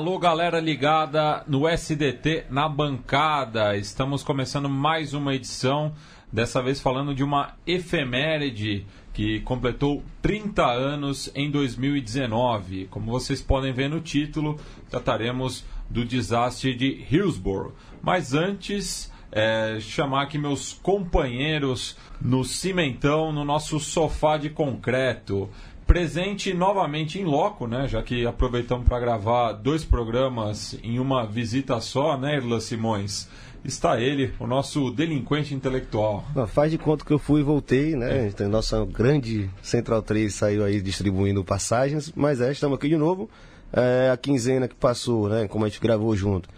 [0.00, 3.76] Alô, galera ligada no SDT na bancada.
[3.76, 5.92] Estamos começando mais uma edição,
[6.32, 12.86] dessa vez falando de uma efeméride que completou 30 anos em 2019.
[12.86, 14.58] Como vocês podem ver no título,
[14.88, 17.74] trataremos do desastre de Hillsborough.
[18.00, 25.50] Mas antes, é, chamar aqui meus companheiros no cimentão, no nosso sofá de concreto
[25.90, 27.88] presente novamente em loco, né?
[27.88, 33.28] Já que aproveitamos para gravar dois programas em uma visita só, né, Irla Simões?
[33.64, 36.24] Está ele, o nosso delinquente intelectual.
[36.32, 38.20] Não, faz de conta que eu fui e voltei, né?
[38.20, 38.28] É.
[38.28, 43.28] Então, nossa grande Central 3 saiu aí distribuindo passagens, mas é, estamos aqui de novo.
[43.72, 45.48] É, a quinzena que passou, né?
[45.48, 46.48] Como a gente gravou junto.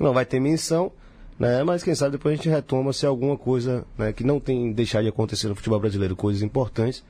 [0.00, 0.90] Não vai ter menção,
[1.38, 1.62] né?
[1.62, 5.04] Mas quem sabe depois a gente retoma se alguma coisa né, que não tem deixado
[5.04, 7.04] de acontecer no futebol brasileiro, coisas importantes,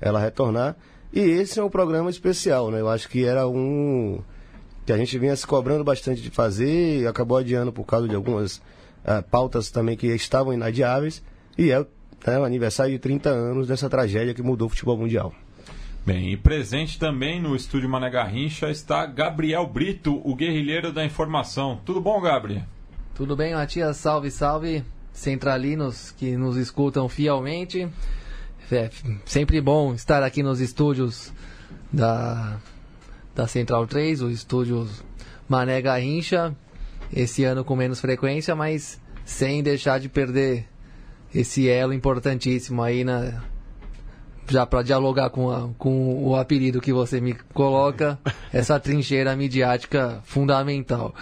[0.00, 0.74] ela retornar.
[1.16, 2.78] E esse é um programa especial, né?
[2.78, 4.20] Eu acho que era um
[4.84, 8.14] que a gente vinha se cobrando bastante de fazer e acabou adiando por causa de
[8.14, 11.22] algumas uh, pautas também que estavam inadiáveis.
[11.56, 15.32] E é né, o aniversário de 30 anos dessa tragédia que mudou o futebol mundial.
[16.04, 21.80] Bem, e presente também no estúdio Mané Garrincha está Gabriel Brito, o guerrilheiro da informação.
[21.82, 22.64] Tudo bom, Gabriel?
[23.14, 23.96] Tudo bem, Matias?
[23.96, 24.84] Salve, salve.
[25.14, 27.88] Centralinos que nos escutam fielmente.
[28.70, 28.90] É
[29.24, 31.32] sempre bom estar aqui nos estúdios
[31.92, 32.58] da,
[33.34, 34.88] da Central 3, o estúdio
[35.48, 36.54] Mané Garrincha.
[37.12, 40.66] Esse ano com menos frequência, mas sem deixar de perder
[41.32, 43.42] esse elo importantíssimo aí na,
[44.48, 48.18] já para dialogar com, a, com o apelido que você me coloca,
[48.52, 51.14] essa trincheira midiática fundamental.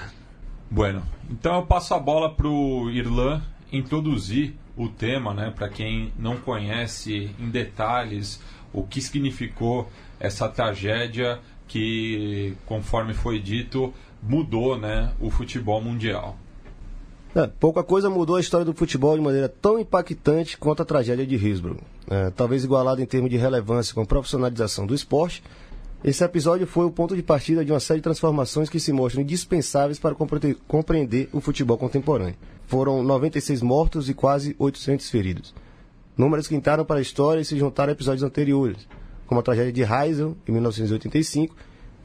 [0.70, 6.12] Bueno, então eu passo a bola para o Irlan introduzir o tema, né, para quem
[6.18, 8.40] não conhece em detalhes
[8.72, 16.36] o que significou essa tragédia que, conforme foi dito, mudou né, o futebol mundial.
[17.34, 21.26] É, pouca coisa mudou a história do futebol de maneira tão impactante quanto a tragédia
[21.26, 21.80] de Hillsborough.
[22.08, 25.42] É, talvez igualado em termos de relevância com a profissionalização do esporte,
[26.04, 29.22] esse episódio foi o ponto de partida de uma série de transformações que se mostram
[29.22, 30.14] indispensáveis para
[30.68, 32.36] compreender o futebol contemporâneo.
[32.66, 35.54] Foram 96 mortos e quase 800 feridos.
[36.16, 38.86] Números que entraram para a história e se juntaram a episódios anteriores,
[39.26, 41.54] como a tragédia de Heysel, em 1985,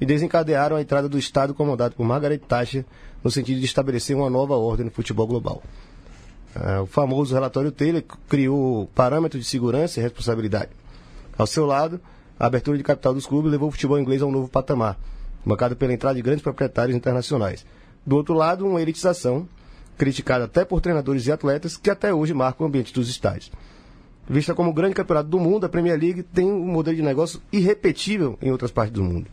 [0.02, 2.86] e desencadearam a entrada do Estado comandado por Margaret Thatcher
[3.24, 5.62] no sentido de estabelecer uma nova ordem no futebol global.
[6.56, 10.72] Uh, o famoso relatório Taylor criou parâmetros de segurança e responsabilidade.
[11.38, 12.02] Ao seu lado,
[12.40, 14.97] a abertura de capital dos clubes levou o futebol inglês a um novo patamar,
[15.46, 17.66] marcado pela entrada de grandes proprietários internacionais.
[18.06, 19.47] Do outro lado, uma elitização,
[20.00, 23.52] criticada até por treinadores e atletas, que até hoje marca o ambiente dos estádios.
[24.28, 27.42] Vista como o grande campeonato do mundo, a Premier League tem um modelo de negócio
[27.52, 29.28] irrepetível em outras partes do mundo,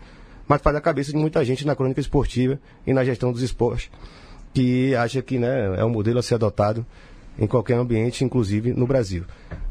[0.49, 3.91] mas faz a cabeça de muita gente na crônica esportiva e na gestão dos esportes,
[4.53, 6.84] que acha que né, é um modelo a ser adotado
[7.38, 9.25] em qualquer ambiente, inclusive no Brasil.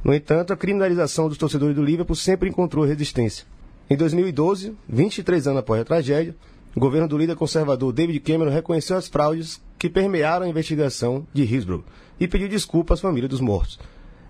[0.04, 3.46] No entanto, a criminalização dos torcedores do Liverpool sempre encontrou resistência.
[3.90, 6.36] Em 2012, 23 anos após a tragédia,
[6.76, 11.44] o governo do líder conservador David Cameron reconheceu as fraudes que permearam a investigação de
[11.44, 11.84] Hillsborough
[12.20, 13.80] e pediu desculpa às famílias dos mortos.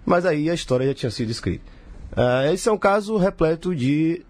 [0.05, 1.63] Mas aí a história já tinha sido escrita.
[2.11, 4.25] Uh, esse é um caso repleto de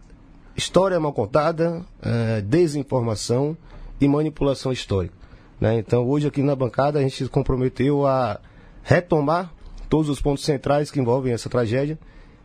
[0.55, 3.57] história mal contada, uh, desinformação
[3.99, 5.15] e manipulação histórica.
[5.59, 5.79] Né?
[5.79, 8.39] Então, hoje aqui na bancada, a gente se comprometeu a
[8.83, 9.51] retomar
[9.89, 11.97] todos os pontos centrais que envolvem essa tragédia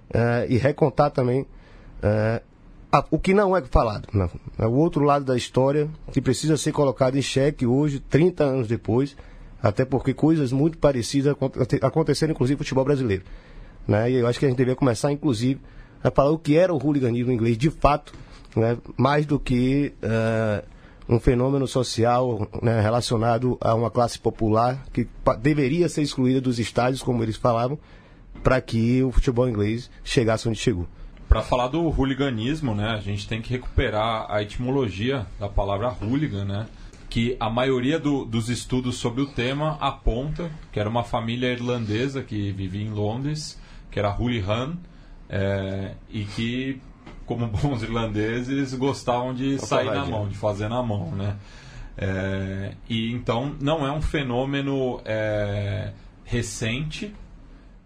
[0.09, 1.47] uh, e recontar também
[2.93, 4.09] a, o que não é falado.
[4.13, 4.31] Não.
[4.59, 8.69] É o outro lado da história que precisa ser colocado em xeque hoje, 30 anos
[8.69, 9.17] depois,
[9.63, 11.35] até porque coisas muito parecidas
[11.83, 13.23] aconteceram, inclusive, no futebol brasileiro.
[13.87, 14.11] Né?
[14.11, 15.61] E eu acho que a gente deveria começar, inclusive,
[16.03, 18.13] a falar o que era o hooliganismo inglês de fato,
[18.57, 18.77] né?
[18.97, 19.93] mais do que.
[20.03, 20.81] Uh,
[21.11, 25.09] um fenômeno social né, relacionado a uma classe popular que
[25.41, 27.77] deveria ser excluída dos estádios, como eles falavam,
[28.45, 30.87] para que o futebol inglês chegasse onde chegou.
[31.31, 36.45] Para falar do hooliganismo, né, a gente tem que recuperar a etimologia da palavra hooligan,
[36.45, 36.67] né,
[37.09, 42.21] que a maioria do, dos estudos sobre o tema aponta que era uma família irlandesa
[42.21, 43.61] que vivia em Londres,
[43.93, 44.77] que era hooligan,
[45.29, 46.81] é, e que
[47.25, 51.37] como bons irlandeses, gostavam de sair na mão, de fazer na mão, né?
[51.97, 55.93] É, e então não é um fenômeno é,
[56.25, 57.15] recente.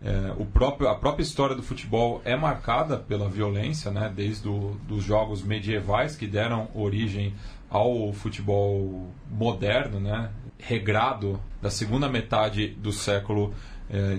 [0.04, 4.12] É, o próprio, a própria história do futebol é marcada pela violência, né?
[4.14, 7.32] Desde do, dos jogos medievais que deram origem
[7.70, 10.30] ao futebol moderno, né?
[10.58, 13.54] Regrado da segunda metade do século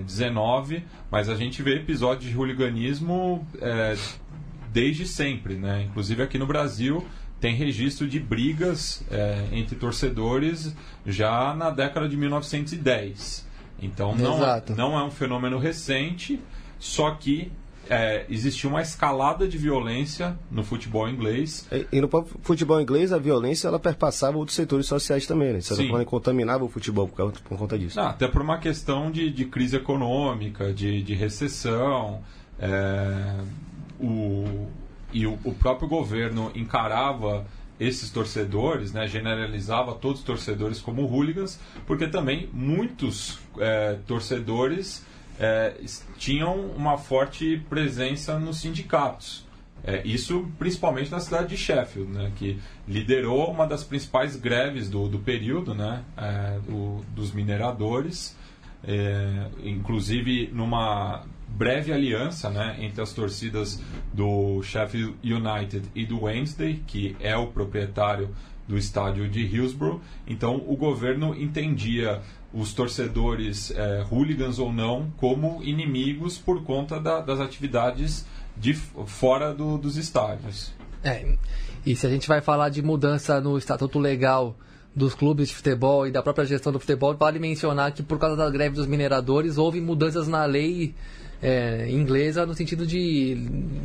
[0.08, 3.96] XIX, é, mas a gente vê episódios de hooliganismo é,
[4.72, 5.84] desde sempre, né?
[5.88, 7.06] Inclusive aqui no Brasil
[7.40, 10.74] tem registro de brigas é, entre torcedores
[11.04, 13.46] já na década de 1910.
[13.80, 16.40] Então não, é, não é um fenômeno recente,
[16.78, 17.52] só que
[17.88, 21.68] é, existia uma escalada de violência no futebol inglês.
[21.70, 22.08] E, e, no
[22.42, 25.60] futebol inglês, a violência ela perpassava outros setores sociais também, né?
[25.60, 27.98] Você contaminava o futebol por, causa, por conta disso.
[27.98, 32.22] Não, até por uma questão de, de crise econômica, de, de recessão.
[32.58, 33.36] É,
[34.00, 34.66] o,
[35.12, 37.46] e o, o próprio governo encarava
[37.78, 45.04] esses torcedores, né, generalizava todos os torcedores como hooligans, porque também muitos é, torcedores
[45.38, 45.74] é,
[46.16, 49.44] tinham uma forte presença nos sindicatos.
[49.84, 52.58] É, isso principalmente na cidade de Sheffield, né, que
[52.88, 58.36] liderou uma das principais greves do, do período né, é, o, dos mineradores,
[58.82, 61.24] é, inclusive numa
[61.56, 63.80] breve aliança né, entre as torcidas
[64.12, 68.30] do Sheffield United e do Wednesday, que é o proprietário
[68.68, 70.00] do estádio de Hillsborough.
[70.26, 72.20] Então o governo entendia
[72.52, 78.26] os torcedores é, hooligans ou não como inimigos por conta da, das atividades
[78.56, 80.72] de fora do, dos estádios.
[81.02, 81.36] É,
[81.84, 84.56] e se a gente vai falar de mudança no estatuto legal
[84.94, 88.34] dos clubes de futebol e da própria gestão do futebol, vale mencionar que por causa
[88.34, 90.94] da greve dos mineradores houve mudanças na lei
[91.42, 93.34] é, inglesa no sentido de,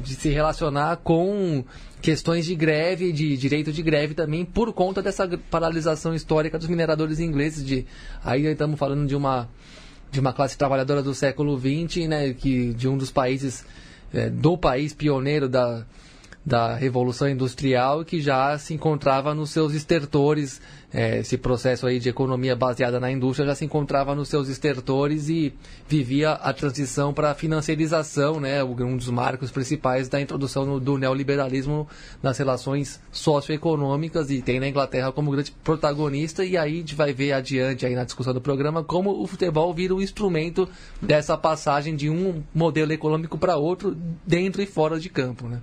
[0.04, 1.64] de se relacionar com
[2.02, 7.20] questões de greve, de direito de greve também, por conta dessa paralisação histórica dos mineradores
[7.20, 7.66] ingleses.
[7.66, 7.86] De,
[8.24, 9.50] aí estamos falando de uma,
[10.12, 13.66] de uma classe trabalhadora do século XX, né, que, de um dos países,
[14.14, 15.86] é, do país pioneiro da,
[16.44, 20.60] da Revolução Industrial, que já se encontrava nos seus estertores.
[20.94, 25.30] É, esse processo aí de economia baseada na indústria já se encontrava nos seus estertores
[25.30, 25.54] e
[25.88, 31.88] vivia a transição para a financiarização, né, um dos marcos principais da introdução do neoliberalismo
[32.22, 36.44] nas relações socioeconômicas e tem na Inglaterra como grande protagonista.
[36.44, 39.74] E aí a gente vai ver adiante aí na discussão do programa como o futebol
[39.74, 40.68] vira um instrumento
[41.02, 43.96] dessa passagem de um modelo econômico para outro
[44.28, 45.62] dentro e fora de campo, né?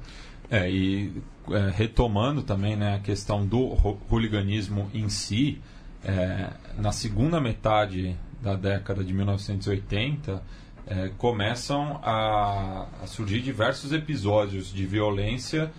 [0.50, 1.12] É, e
[1.50, 3.76] é, retomando também né, a questão do
[4.10, 5.60] hooliganismo em si,
[6.04, 10.42] é, na segunda metade da década de 1980,
[10.86, 15.70] é, começam a, a, surgir diversos episódios de violência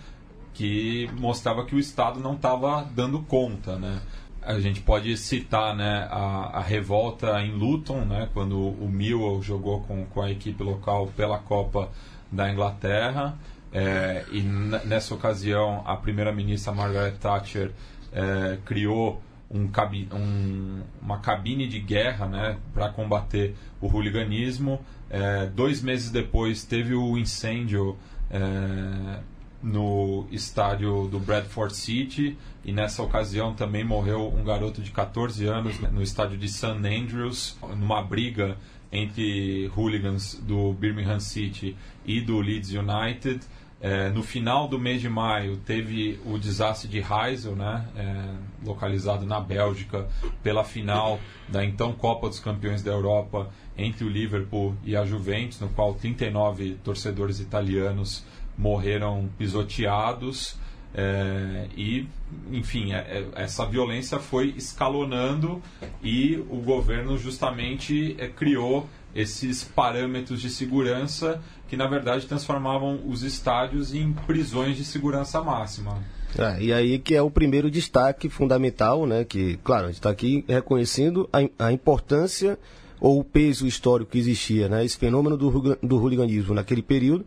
[0.54, 4.00] que mostrava que o Estado não estava dando conta, né?
[4.42, 9.80] A gente pode citar né, a, a, revolta em Luton, né, quando o Millwall jogou
[9.80, 11.90] com, com a equipe local pela Copa
[12.32, 13.36] da Inglaterra.
[13.72, 17.70] É, e nessa ocasião, a primeira-ministra Margaret Thatcher
[18.12, 24.80] é, criou um cabi um, uma cabine de guerra né, para combater o hooliganismo.
[25.08, 27.96] É, dois meses depois, teve o incêndio
[28.30, 29.20] é,
[29.62, 35.78] no estádio do Bradford City e nessa ocasião também morreu um garoto de 14 anos
[35.80, 38.56] no estádio de St Andrews numa briga
[38.92, 43.40] entre hooligans do Birmingham City e do Leeds United.
[43.82, 49.24] É, no final do mês de maio teve o desastre de Heysel, né, é, localizado
[49.24, 50.06] na Bélgica,
[50.42, 51.18] pela final
[51.48, 55.94] da então Copa dos Campeões da Europa entre o Liverpool e a Juventus, no qual
[55.94, 58.22] 39 torcedores italianos
[58.56, 60.58] morreram pisoteados.
[60.92, 62.06] É, e,
[62.50, 65.62] enfim, é, é, essa violência foi escalonando
[66.02, 73.22] e o governo justamente é, criou esses parâmetros de segurança que na verdade transformavam os
[73.22, 75.98] estádios em prisões de segurança máxima.
[76.38, 79.24] É, e aí que é o primeiro destaque fundamental, né?
[79.24, 82.58] Que, claro, a gente está aqui reconhecendo a, a, importância
[83.00, 84.84] ou o peso histórico que existia, né?
[84.84, 87.24] Esse fenômeno do, do hooliganismo naquele período,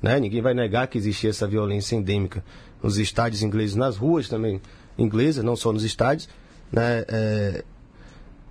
[0.00, 0.18] né?
[0.18, 2.42] Ninguém vai negar que existia essa violência endêmica
[2.82, 4.60] nos estádios ingleses, nas ruas também
[4.98, 6.28] inglesas, não só nos estádios,
[6.72, 7.04] né?
[7.08, 7.64] É,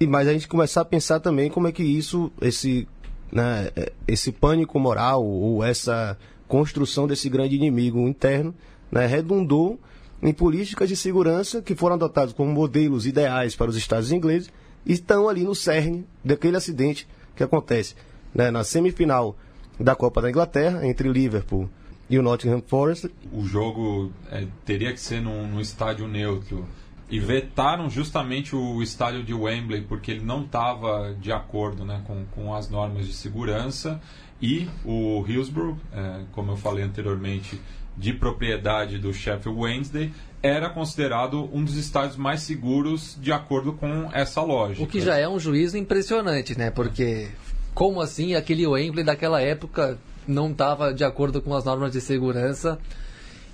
[0.02, 2.88] mas a gente começar a pensar também como é que isso, esse
[3.32, 3.70] né,
[4.08, 8.54] esse pânico moral ou essa construção desse grande inimigo interno
[8.92, 9.80] né, redundou
[10.22, 14.50] em políticas de segurança que foram adotadas como modelos ideais para os Estados ingleses
[14.86, 17.96] e estão ali no cerne daquele acidente que acontece
[18.34, 19.36] né, na semifinal
[19.80, 21.70] da Copa da Inglaterra entre Liverpool
[22.10, 23.10] e o Nottingham Forest.
[23.34, 26.66] O jogo é, teria que ser num, num estádio neutro
[27.10, 32.26] e vetaram justamente o estádio de Wembley porque ele não estava de acordo né, com,
[32.32, 34.02] com as normas de segurança
[34.42, 37.60] e o Hillsborough, é, como eu falei anteriormente,
[37.96, 40.12] de propriedade do Sheffield Wednesday,
[40.44, 44.84] era considerado um dos estádios mais seguros de acordo com essa lógica.
[44.84, 46.70] O que já é um juízo impressionante, né?
[46.70, 47.30] Porque
[47.74, 49.98] como assim aquele Wembley daquela época
[50.28, 52.78] não estava de acordo com as normas de segurança?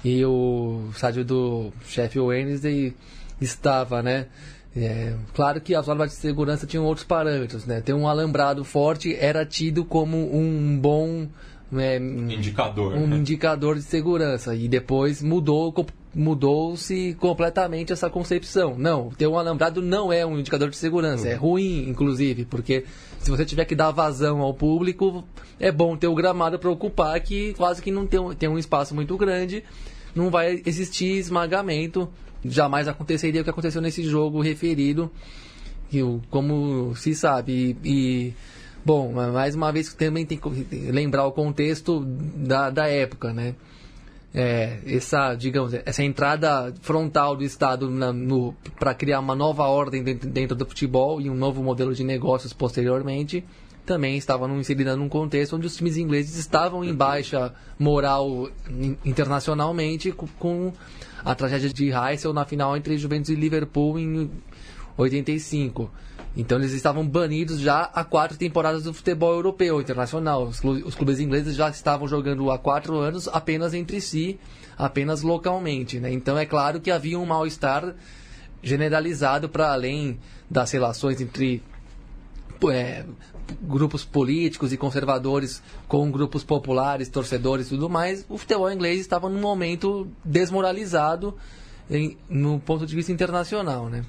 [0.03, 2.93] e o estádio do Sheffield Wednesday
[3.41, 4.27] estava, né?
[4.75, 7.81] É, claro que as normas de segurança tinham outros parâmetros, né?
[7.81, 11.27] Ter um alambrado forte era tido como um bom
[11.77, 13.17] é, indicador, um né?
[13.17, 15.73] indicador de segurança e depois mudou
[16.13, 18.77] mudou-se completamente essa concepção.
[18.77, 21.31] Não, ter um alambrado não é um indicador de segurança, uhum.
[21.31, 22.85] é ruim, inclusive, porque
[23.21, 25.23] se você tiver que dar vazão ao público,
[25.59, 28.57] é bom ter o gramado para ocupar, que quase que não tem um, tem um
[28.57, 29.63] espaço muito grande,
[30.15, 32.09] não vai existir esmagamento.
[32.43, 35.11] Jamais aconteceria o que aconteceu nesse jogo referido,
[35.89, 35.99] que,
[36.31, 37.77] como se sabe.
[37.83, 38.33] E, e,
[38.83, 40.49] bom, mais uma vez também tem que
[40.91, 43.53] lembrar o contexto da, da época, né?
[44.33, 47.89] É, essa, digamos, essa entrada frontal do Estado
[48.79, 52.53] para criar uma nova ordem dentro, dentro, do futebol e um novo modelo de negócios
[52.53, 53.43] posteriormente,
[53.85, 58.49] também estava inserida num contexto onde os times ingleses estavam em baixa moral
[59.03, 60.71] internacionalmente com,
[61.25, 64.29] a tragédia de Heysel na final entre Juventus e Liverpool em
[64.97, 65.91] 85.
[66.35, 70.43] Então eles estavam banidos já há quatro temporadas do futebol europeu internacional.
[70.43, 74.39] Os, os clubes ingleses já estavam jogando há quatro anos apenas entre si,
[74.77, 75.99] apenas localmente.
[75.99, 76.11] Né?
[76.13, 77.95] Então é claro que havia um mal-estar
[78.63, 80.19] generalizado para além
[80.49, 81.61] das relações entre
[82.71, 83.03] é,
[83.61, 88.25] grupos políticos e conservadores com grupos populares, torcedores e tudo mais.
[88.29, 91.35] O futebol inglês estava num momento desmoralizado
[91.89, 93.89] em, no ponto de vista internacional.
[93.89, 94.05] Né?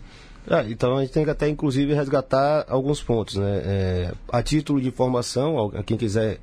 [0.48, 3.62] Ah, então a gente tem que até inclusive resgatar alguns pontos, né?
[3.64, 6.40] É, a título de informação, a quem quiser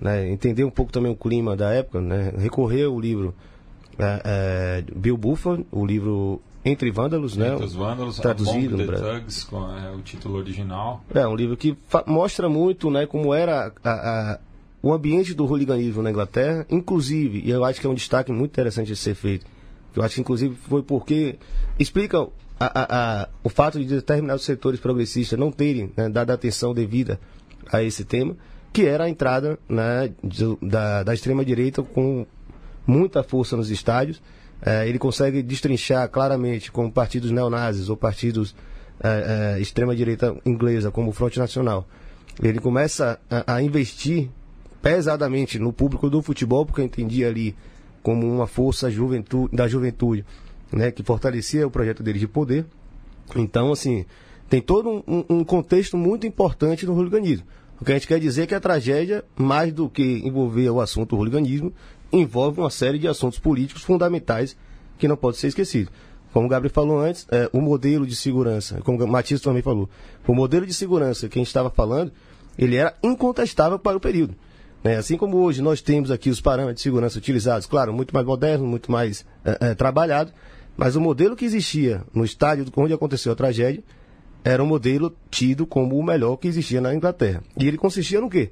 [0.00, 2.32] né, entender um pouco também o clima da época, né?
[2.36, 3.34] Recorrer ao livro
[3.98, 7.52] é, é, Bill Buffer, o livro Entre Vândalos, né?
[7.52, 9.20] Entre os Vândalos, traduzido no Brasil.
[9.20, 11.02] Tugs, com é, o título original.
[11.14, 14.38] É um livro que mostra muito, né, como era a, a,
[14.82, 18.50] o ambiente do hooliganismo na Inglaterra, inclusive, e eu acho que é um destaque muito
[18.52, 19.46] interessante de ser feito.
[19.94, 21.36] Eu acho que inclusive foi porque
[21.78, 22.26] explica
[22.60, 27.18] a, a, o fato de determinados setores progressistas não terem né, dado atenção devida
[27.72, 28.36] a esse tema,
[28.70, 32.26] que era a entrada né, de, da, da extrema-direita com
[32.86, 34.20] muita força nos estádios.
[34.60, 38.54] É, ele consegue destrinchar claramente com partidos neonazis ou partidos
[39.02, 41.88] é, é, extrema-direita inglesa, como o Fronte Nacional.
[42.42, 44.28] Ele começa a, a investir
[44.82, 47.56] pesadamente no público do futebol, porque entendia ali
[48.02, 48.88] como uma força
[49.52, 50.24] da juventude
[50.72, 52.66] né, que fortalecia o projeto dele de poder.
[53.36, 54.04] Então, assim,
[54.48, 57.46] tem todo um, um contexto muito importante no hooliganismo.
[57.80, 60.80] O que a gente quer dizer é que a tragédia, mais do que envolver o
[60.80, 61.72] assunto do hooliganismo,
[62.12, 64.56] envolve uma série de assuntos políticos fundamentais
[64.98, 65.90] que não pode ser esquecido.
[66.32, 69.88] Como o Gabriel falou antes, é, o modelo de segurança, como o Matias também falou,
[70.26, 72.12] o modelo de segurança que a gente estava falando,
[72.58, 74.34] ele era incontestável para o período.
[74.84, 74.96] Né?
[74.96, 78.66] Assim como hoje nós temos aqui os parâmetros de segurança utilizados, claro, muito mais moderno,
[78.66, 79.74] muito mais é, é,
[80.76, 83.82] mas o modelo que existia no estádio onde aconteceu a tragédia
[84.42, 87.42] era um modelo tido como o melhor que existia na Inglaterra.
[87.58, 88.50] E ele consistia no quê?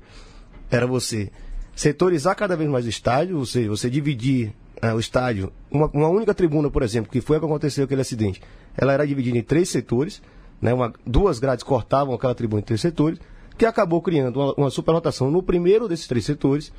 [0.70, 1.30] Era você
[1.74, 6.08] setorizar cada vez mais o estádio, ou seja, você dividir uh, o estádio, uma, uma,
[6.08, 8.42] única tribuna, por exemplo, que foi a que aconteceu aquele acidente,
[8.76, 10.20] ela era dividida em três setores,
[10.60, 13.18] né, uma, duas grades cortavam aquela tribuna em três setores,
[13.56, 16.72] que acabou criando uma, uma superlotação no primeiro desses três setores,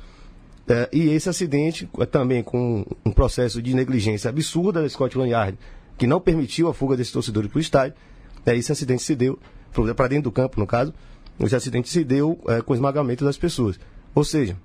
[0.70, 5.58] é, e esse acidente, é, também com um processo de negligência absurda da Scotland Yard,
[5.98, 7.96] que não permitiu a fuga desses torcedores para o estádio,
[8.46, 9.38] é, esse acidente se deu,
[9.96, 10.94] para dentro do campo, no caso,
[11.40, 13.80] esse acidente se deu é, com o esmagamento das pessoas.
[14.14, 14.56] Ou seja,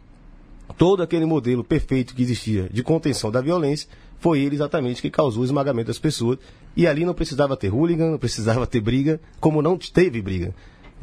[0.78, 5.42] todo aquele modelo perfeito que existia de contenção da violência foi ele exatamente que causou
[5.42, 6.38] o esmagamento das pessoas.
[6.76, 10.54] E ali não precisava ter hooligan, não precisava ter briga, como não teve briga.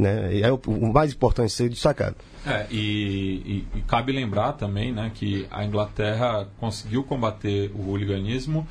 [0.02, 0.40] Né?
[0.40, 2.16] É o, o mais importante ser destacado.
[2.46, 8.66] É, e, e, e, cabe lembrar também né, que a Inglaterra conseguiu combater o hooliganismo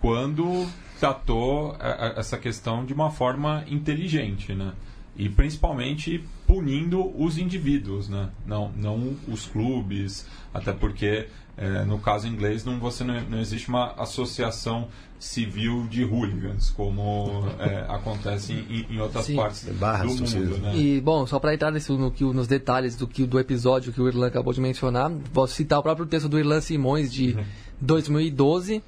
[0.00, 0.66] quando
[1.00, 4.72] tratou é, é, essa questão de uma forma inteligente, né?
[5.18, 8.28] E principalmente punindo os indivíduos, né?
[8.46, 13.68] Não, não os clubes, até porque é, no caso inglês não, você não, não existe
[13.68, 19.36] uma associação civil de hooligans, como é, acontece em, em outras Sim.
[19.36, 20.58] partes Barras, do mundo.
[20.58, 20.76] Né?
[20.76, 24.06] E, bom, só para entrar nesse, no, nos detalhes do, que, do episódio que o
[24.06, 27.44] Irlan acabou de mencionar, posso citar o próprio texto do Irlan Simões de uhum.
[27.80, 28.82] 2012,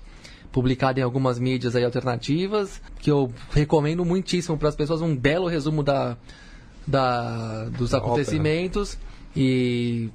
[0.52, 5.46] publicado em algumas mídias aí alternativas, que eu recomendo muitíssimo para as pessoas, um belo
[5.46, 6.16] resumo da,
[6.86, 9.08] da, dos acontecimentos ópera.
[9.36, 10.10] e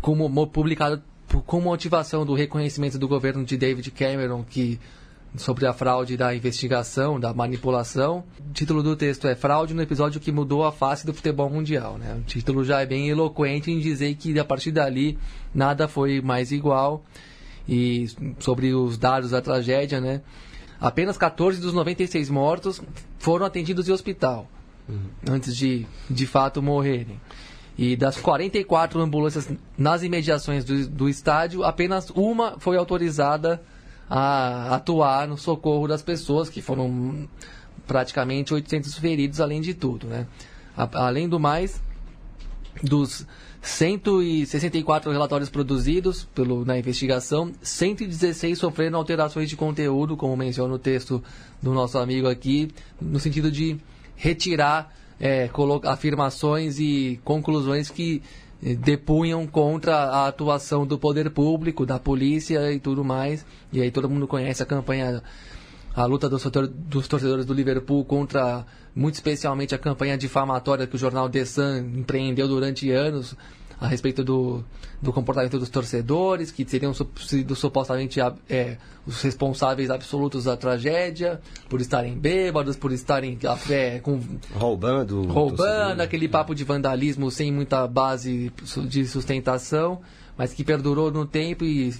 [0.00, 1.02] como publicado
[1.46, 4.80] com motivação do reconhecimento do governo de David Cameron que
[5.36, 8.24] sobre a fraude da investigação, da manipulação.
[8.48, 11.98] O título do texto é Fraude no episódio que mudou a face do futebol mundial.
[11.98, 12.16] Né?
[12.18, 15.16] O título já é bem eloquente em dizer que a partir dali
[15.54, 17.04] nada foi mais igual
[17.68, 20.22] e sobre os dados da tragédia, né?
[20.80, 22.80] Apenas 14 dos 96 mortos
[23.18, 24.48] foram atendidos em hospital
[24.90, 25.34] uhum.
[25.34, 27.20] antes de, de fato, morrerem.
[27.78, 33.62] E das 44 ambulâncias nas imediações do, do estádio, apenas uma foi autorizada
[34.08, 37.28] a atuar no socorro das pessoas, que foram
[37.86, 40.06] praticamente 800 feridos, além de tudo.
[40.08, 40.26] Né?
[40.76, 41.80] A, além do mais,
[42.82, 43.26] dos
[43.62, 51.22] 164 relatórios produzidos pelo, na investigação, 116 sofreram alterações de conteúdo, como menciona o texto
[51.62, 53.76] do nosso amigo aqui, no sentido de
[54.16, 55.50] retirar é,
[55.84, 58.22] afirmações e conclusões que
[58.62, 63.44] eh, depunham contra a atuação do poder público, da polícia e tudo mais.
[63.72, 65.22] E aí todo mundo conhece a campanha,
[65.94, 70.98] a luta dos, dos torcedores do Liverpool contra, muito especialmente, a campanha difamatória que o
[70.98, 73.36] jornal The Sun empreendeu durante anos
[73.80, 74.62] a respeito do,
[75.00, 81.80] do comportamento dos torcedores, que seriam sido supostamente é, os responsáveis absolutos da tragédia, por
[81.80, 83.38] estarem bêbados, por estarem
[83.70, 84.20] é, com,
[84.54, 88.52] roubando, roubando aquele papo de vandalismo sem muita base
[88.86, 90.02] de sustentação,
[90.36, 91.94] mas que perdurou no tempo e,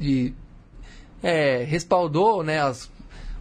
[0.00, 0.32] e
[1.22, 2.90] é, respaldou né, as,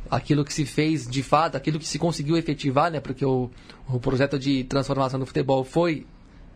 [0.10, 3.50] aquilo que se fez de fato, aquilo que se conseguiu efetivar, né, porque o,
[3.88, 6.06] o projeto de transformação do futebol foi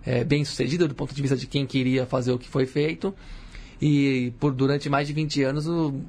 [0.05, 3.13] é, bem sucedida do ponto de vista de quem queria fazer o que foi feito.
[3.81, 6.01] E por durante mais de 20 anos o,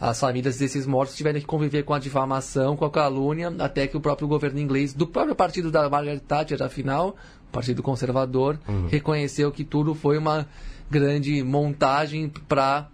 [0.00, 3.96] as famílias desses mortos tiveram que conviver com a difamação, com a calúnia, até que
[3.96, 7.16] o próprio governo inglês, do próprio partido da Margaret Thatcher, afinal,
[7.50, 8.86] Partido Conservador, uhum.
[8.86, 10.46] reconheceu que tudo foi uma
[10.88, 12.88] grande montagem para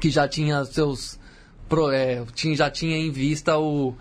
[0.00, 1.18] que já tinha seus
[1.92, 3.94] é, tinha, já tinha em vista o,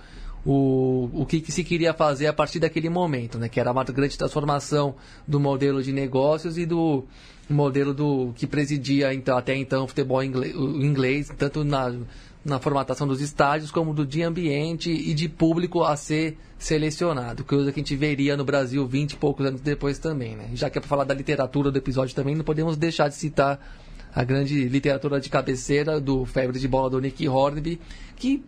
[0.45, 3.49] o, o que, que, se queria fazer a partir daquele momento, né?
[3.49, 4.95] que era uma grande transformação
[5.27, 7.03] do modelo de negócios e do
[7.49, 11.93] modelo do que presidia então, até então o futebol inglês, o inglês tanto na,
[12.43, 17.71] na formatação dos estádios como do de ambiente e de público a ser selecionado, coisa
[17.71, 20.35] que a gente veria no Brasil 20 e poucos anos depois também.
[20.35, 20.49] Né?
[20.53, 23.59] Já que é para falar da literatura do episódio também, não podemos deixar de citar
[24.15, 27.81] a grande literatura de cabeceira do Febre de Bola do Nick Hornby,
[28.15, 28.41] que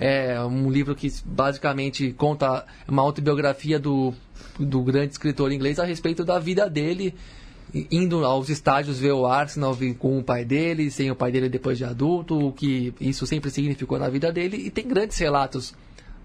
[0.00, 4.12] é um livro que basicamente conta uma autobiografia do,
[4.58, 7.14] do grande escritor inglês a respeito da vida dele,
[7.90, 11.78] indo aos estádios ver o Arsenal com o pai dele, sem o pai dele depois
[11.78, 15.72] de adulto, o que isso sempre significou na vida dele, e tem grandes relatos.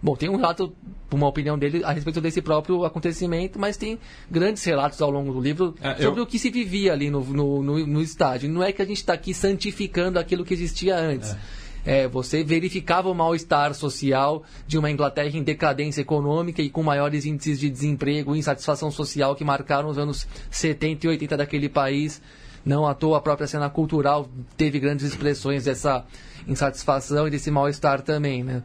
[0.05, 0.71] Bom, tem um relato,
[1.11, 3.97] uma opinião dele a respeito desse próprio acontecimento, mas tem
[4.29, 6.25] grandes relatos ao longo do livro é, sobre eu...
[6.25, 8.47] o que se vivia ali no, no, no, no estádio.
[8.47, 11.31] Não é que a gente está aqui santificando aquilo que existia antes.
[11.31, 16.81] É é, você verificava o mal-estar social de uma Inglaterra em decadência econômica e com
[16.81, 21.69] maiores índices de desemprego e insatisfação social que marcaram os anos 70 e 80 daquele
[21.69, 22.21] país.
[22.65, 26.03] Não à toa a própria cena cultural teve grandes expressões dessa
[26.47, 28.63] insatisfação e desse mal-estar também, né?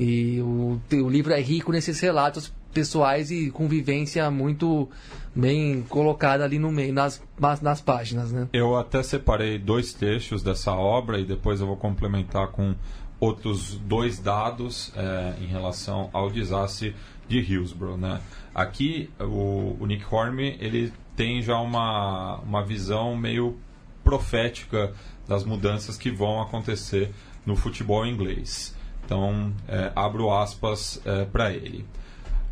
[0.00, 4.88] E o, o livro é rico nesses relatos pessoais e convivência muito
[5.36, 7.22] bem colocada ali no meio, nas,
[7.60, 8.32] nas páginas.
[8.32, 8.48] Né?
[8.50, 12.74] Eu até separei dois trechos dessa obra e depois eu vou complementar com
[13.20, 16.96] outros dois dados é, em relação ao desastre
[17.28, 17.98] de Hillsborough.
[17.98, 18.22] Né?
[18.54, 23.58] Aqui, o, o Nick Hornby ele tem já uma, uma visão meio
[24.02, 24.94] profética
[25.28, 27.10] das mudanças que vão acontecer
[27.44, 28.74] no futebol inglês.
[29.10, 31.84] Então, é, abro aspas é, para ele.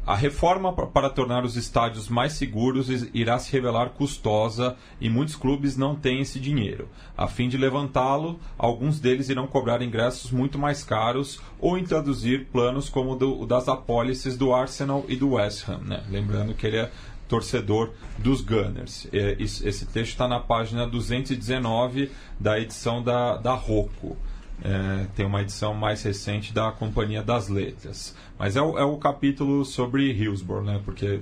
[0.05, 5.77] A reforma para tornar os estádios mais seguros irá se revelar custosa e muitos clubes
[5.77, 6.89] não têm esse dinheiro.
[7.17, 12.89] A fim de levantá-lo, alguns deles irão cobrar ingressos muito mais caros ou introduzir planos
[12.89, 15.83] como o das apólices do Arsenal e do West Ham.
[15.85, 16.03] Né?
[16.11, 16.91] Lembrando que ele é
[17.29, 19.07] torcedor dos Gunners.
[19.13, 24.17] Esse texto está na página 219 da edição da, da Rocco.
[24.63, 28.15] É, tem uma edição mais recente da Companhia das Letras.
[28.39, 30.81] Mas é o, é o capítulo sobre Hillsborough, né?
[30.85, 31.21] Porque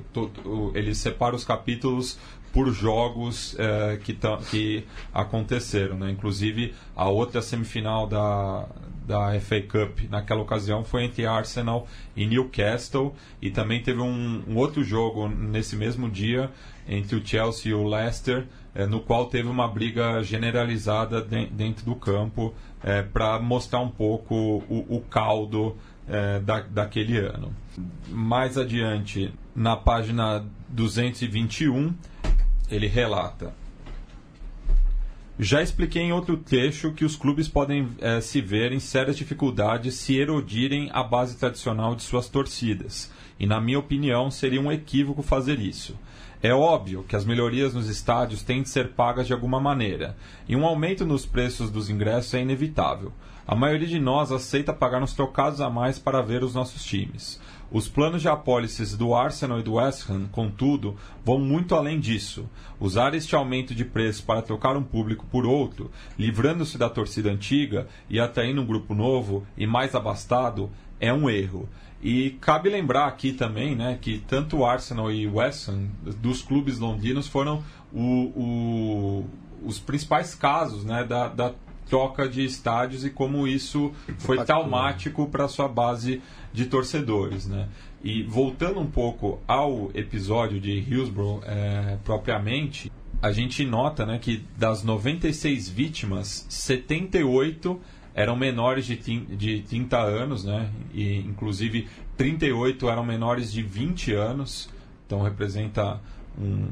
[0.75, 2.18] ele separa os capítulos
[2.57, 4.18] por jogos é, que,
[4.51, 5.99] que aconteceram.
[5.99, 6.11] Né?
[6.11, 8.66] Inclusive, a outra semifinal da,
[9.07, 13.14] da FA Cup naquela ocasião foi entre Arsenal e Newcastle.
[13.42, 16.51] E também teve um, um outro jogo nesse mesmo dia
[16.88, 18.46] entre o Chelsea e o Leicester,
[18.77, 23.89] é, no qual teve uma briga generalizada de, dentro do campo é, para mostrar um
[23.89, 24.35] pouco
[24.69, 27.55] o, o caldo é, da, daquele ano.
[28.09, 31.95] Mais adiante, na página 221,
[32.71, 33.55] ele relata.
[35.39, 37.91] Já expliquei em outro trecho que os clubes podem
[38.23, 43.61] se ver em sérias dificuldades se erodirem a base tradicional de suas torcidas e, na
[43.61, 45.95] minha opinião, seria um equívoco fazer isso.
[46.42, 50.55] É óbvio que as melhorias nos estádios têm de ser pagas de alguma maneira, e
[50.55, 53.12] um aumento nos preços dos ingressos é inevitável.
[53.46, 57.40] A maioria de nós aceita pagar uns trocados a mais para ver os nossos times.
[57.70, 62.49] Os planos de apólices do Arsenal e do West Ham, contudo, vão muito além disso.
[62.79, 67.87] Usar este aumento de preço para trocar um público por outro, livrando-se da torcida antiga
[68.11, 70.70] e atraindo um grupo novo e mais abastado,
[71.01, 71.68] é um erro.
[72.03, 75.89] E cabe lembrar aqui também né, que tanto o Arsenal e o West Ham,
[76.21, 79.27] dos clubes londinos, foram o, o,
[79.65, 81.55] os principais casos né, da, da
[81.89, 86.21] troca de estádios e como isso foi traumático para a sua base
[86.53, 87.69] de torcedores, né?
[88.03, 94.45] E voltando um pouco ao episódio de Hillsborough é, propriamente, a gente nota né, que
[94.57, 97.81] das 96 vítimas, 78
[98.17, 100.71] eram menores de, de 30 anos, né?
[100.95, 104.71] E inclusive 38 eram menores de 20 anos,
[105.07, 106.01] então representa
[106.39, 106.67] um,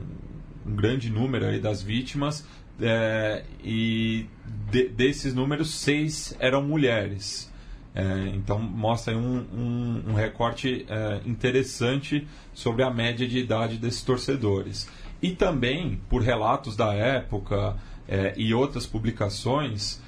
[0.67, 2.47] um grande número aí das vítimas.
[2.81, 4.27] É, e
[4.71, 7.53] de, desses números, seis eram mulheres.
[7.95, 14.03] É, então mostra um, um, um recorte é, interessante sobre a média de idade desses
[14.03, 14.89] torcedores.
[15.21, 17.77] E também, por relatos da época
[18.09, 20.03] é, e outras publicações,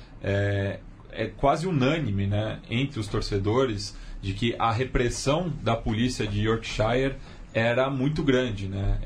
[1.16, 6.42] é, é quase unânime né, entre os torcedores de que a repressão da polícia de
[6.42, 7.16] Yorkshire
[7.52, 8.68] era muito grande.
[8.68, 8.98] Né?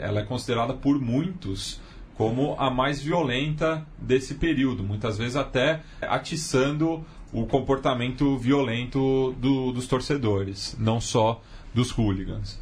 [0.00, 1.80] Ela é considerada por muitos
[2.14, 9.86] como a mais violenta desse período, muitas vezes até atiçando o comportamento violento do, dos
[9.86, 11.40] torcedores, não só
[11.72, 12.60] dos hooligans.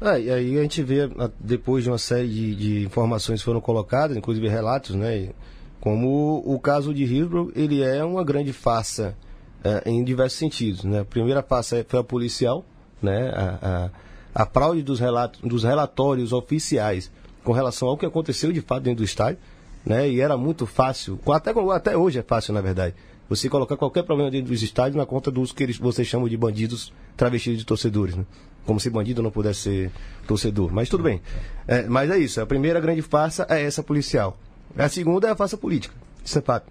[0.00, 4.16] É, e aí a gente vê, depois de uma série de, de informações foram colocadas,
[4.16, 5.30] inclusive relatos, né,
[5.80, 9.16] como o, caso de Hillsborough, ele é uma grande farsa
[9.62, 10.84] é, em diversos sentidos.
[10.84, 11.00] Né?
[11.00, 12.64] A primeira farsa foi a policial,
[13.02, 13.90] né, a,
[14.34, 17.10] a, a fraude dos, relatos, dos relatórios oficiais
[17.44, 19.38] com relação ao que aconteceu de fato dentro do estádio,
[19.84, 22.94] né, e era muito fácil, até, até hoje é fácil na verdade,
[23.28, 26.36] você colocar qualquer problema dentro dos estádios na conta dos que eles, vocês chamam de
[26.36, 28.24] bandidos travestidos de torcedores, né?
[28.64, 29.90] Como se bandido não pudesse ser
[30.26, 30.72] torcedor.
[30.72, 31.20] Mas tudo bem.
[31.68, 32.40] É, mas é isso.
[32.40, 34.36] A primeira grande farsa é essa policial.
[34.76, 35.94] A segunda é a farsa política.
[36.24, 36.62] Isso é.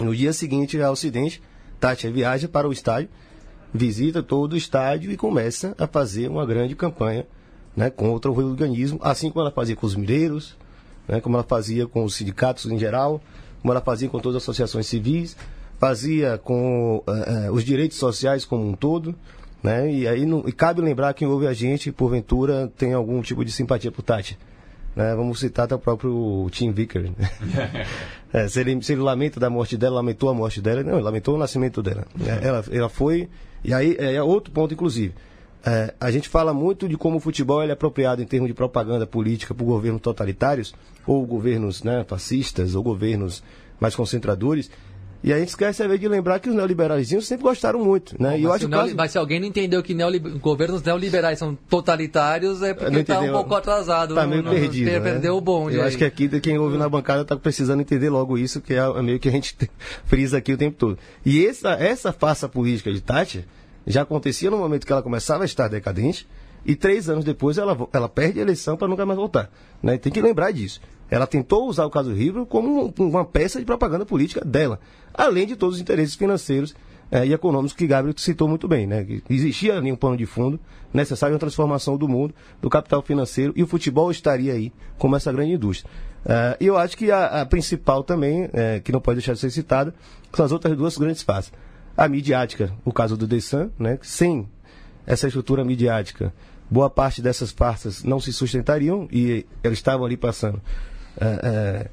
[0.00, 1.42] No dia seguinte ao acidente,
[1.80, 3.08] Tati viaja para o estádio,
[3.72, 7.26] visita todo o estádio e começa a fazer uma grande campanha
[7.76, 10.56] né, contra o hooliganismo, assim como ela fazia com os mineiros,
[11.06, 13.20] né, como ela fazia com os sindicatos em geral,
[13.60, 15.36] como ela fazia com todas as associações civis,
[15.78, 19.14] fazia com uh, os direitos sociais como um todo,
[19.62, 19.92] né?
[19.92, 23.52] E aí não, e cabe lembrar que ouve a gente, porventura, tem algum tipo de
[23.52, 24.38] simpatia por Tati.
[24.98, 25.14] Né?
[25.14, 27.04] Vamos citar até o próprio Tim Vicker.
[27.04, 27.14] Né?
[28.32, 31.02] é, se, ele, se ele lamenta da morte dela, lamentou a morte dela, não, ele
[31.02, 32.04] lamentou o nascimento dela.
[32.26, 33.28] É, ela, ela foi.
[33.62, 35.14] E aí é outro ponto, inclusive.
[35.64, 39.06] É, a gente fala muito de como o futebol é apropriado em termos de propaganda
[39.06, 40.74] política por governos totalitários,
[41.06, 43.40] ou governos né, fascistas, ou governos
[43.78, 44.68] mais concentradores.
[45.22, 48.20] E a gente esquece de lembrar que os neoliberais sempre gostaram muito.
[48.22, 48.30] Né?
[48.30, 48.94] Bom, e eu acho se caso...
[48.94, 50.38] mas se alguém não entendeu que neoliber...
[50.38, 54.14] governos neoliberais são totalitários, é porque está um pouco atrasado.
[54.14, 54.90] Está meio não, perdido.
[54.90, 55.00] Né?
[55.00, 55.76] Perdeu o bonde.
[55.76, 55.88] Eu aí.
[55.88, 59.18] acho que aqui quem ouve na bancada está precisando entender logo isso, que é meio
[59.18, 59.56] que a gente
[60.06, 60.96] frisa aqui o tempo todo.
[61.26, 63.44] E essa, essa farsa política de Tati
[63.86, 66.28] já acontecia no momento que ela começava a estar decadente,
[66.64, 69.50] e três anos depois ela, ela perde a eleição para nunca mais voltar.
[69.82, 69.96] Né?
[69.96, 70.80] Tem que lembrar disso.
[71.10, 74.78] Ela tentou usar o caso Ribeiro como uma peça de propaganda política dela,
[75.14, 76.74] além de todos os interesses financeiros
[77.10, 78.86] é, e econômicos que Gabriel citou muito bem.
[78.86, 79.06] Né?
[79.28, 80.60] Existia ali um plano de fundo
[80.92, 85.32] necessário uma transformação do mundo, do capital financeiro, e o futebol estaria aí como essa
[85.32, 85.90] grande indústria.
[86.24, 89.38] É, e eu acho que a, a principal também, é, que não pode deixar de
[89.38, 89.94] ser citada,
[90.32, 91.52] são as outras duas grandes faces.
[91.96, 93.98] A midiática, o caso do Dessan, né?
[94.02, 94.48] sem
[95.06, 96.32] essa estrutura midiática,
[96.70, 100.60] boa parte dessas farsas não se sustentariam e eles estavam ali passando
[101.20, 101.90] é, é,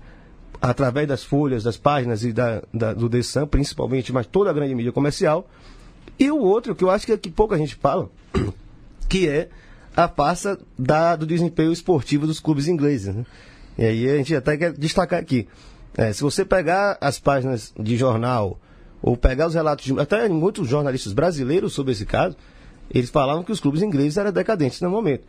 [0.61, 4.75] através das folhas, das páginas e da, da, do Dessan, principalmente, mas toda a grande
[4.75, 5.47] mídia comercial.
[6.17, 8.09] E o outro, que eu acho que, é que pouca gente fala,
[9.09, 9.49] que é
[9.95, 13.13] a farsa da, do desempenho esportivo dos clubes ingleses.
[13.13, 13.25] Né?
[13.77, 15.47] E aí a gente até quer destacar aqui.
[15.97, 18.59] É, se você pegar as páginas de jornal,
[19.01, 22.35] ou pegar os relatos de até muitos jornalistas brasileiros sobre esse caso,
[22.89, 25.23] eles falavam que os clubes ingleses eram decadentes no momento.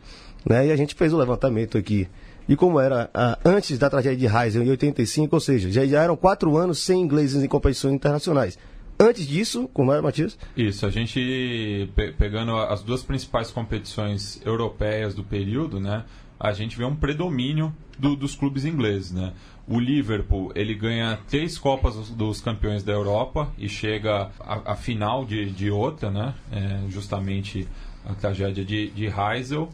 [0.45, 0.67] Né?
[0.67, 2.07] E a gente fez o levantamento aqui
[2.47, 6.03] de como era a, antes da tragédia de Heysel, em 85, ou seja, já, já
[6.03, 8.57] eram quatro anos sem ingleses em competições internacionais.
[8.99, 10.37] Antes disso, como era, Matias?
[10.55, 16.03] Isso, a gente, pe pegando as duas principais competições europeias do período, né,
[16.39, 19.33] a gente vê um predomínio do, dos clubes ingleses, né?
[19.67, 25.25] O Liverpool ele ganha três Copas dos, dos Campeões da Europa e chega à final
[25.25, 26.33] de, de outra, né?
[26.51, 27.67] É, justamente
[28.05, 29.69] a tragédia de, de Heysel.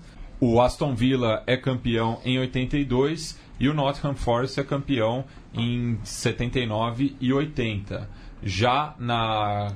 [0.46, 7.16] O Aston Villa é campeão em 82 e o Nottingham Forest é campeão em 79
[7.22, 8.10] e 80.
[8.44, 9.72] Já na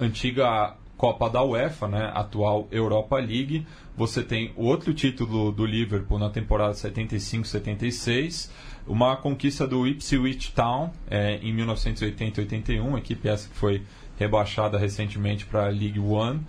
[0.00, 3.64] antiga Copa da UEFA, né, atual Europa League,
[3.96, 8.50] você tem outro título do Liverpool na temporada 75-76,
[8.84, 13.84] uma conquista do Ipswich Town é, em 1980-81, equipe essa que foi
[14.18, 16.40] rebaixada recentemente para a League One,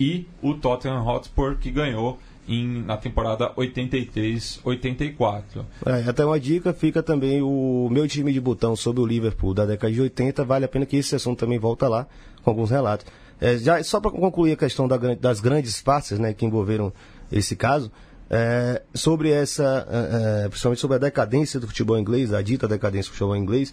[0.00, 5.66] e o Tottenham Hotspur que ganhou em, na temporada 83-84.
[5.84, 9.66] É, até uma dica, fica também o meu time de botão sobre o Liverpool da
[9.66, 10.42] década de 80.
[10.44, 12.06] Vale a pena que esse assunto também volta lá
[12.42, 13.04] com alguns relatos.
[13.40, 16.92] É, já, só para concluir a questão da, das grandes faces né, que envolveram
[17.30, 17.92] esse caso,
[18.30, 23.10] é, sobre essa, é, é, principalmente sobre a decadência do futebol inglês, a dita decadência
[23.10, 23.72] do futebol inglês,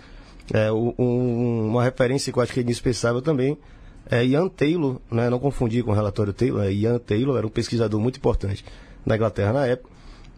[0.54, 3.58] é, um, uma referência que eu acho que é indispensável também
[4.10, 7.50] é Ian Taylor, né, não confundir com o relatório Taylor, é Ian Taylor era um
[7.50, 8.64] pesquisador muito importante
[9.06, 9.90] na Inglaterra na época,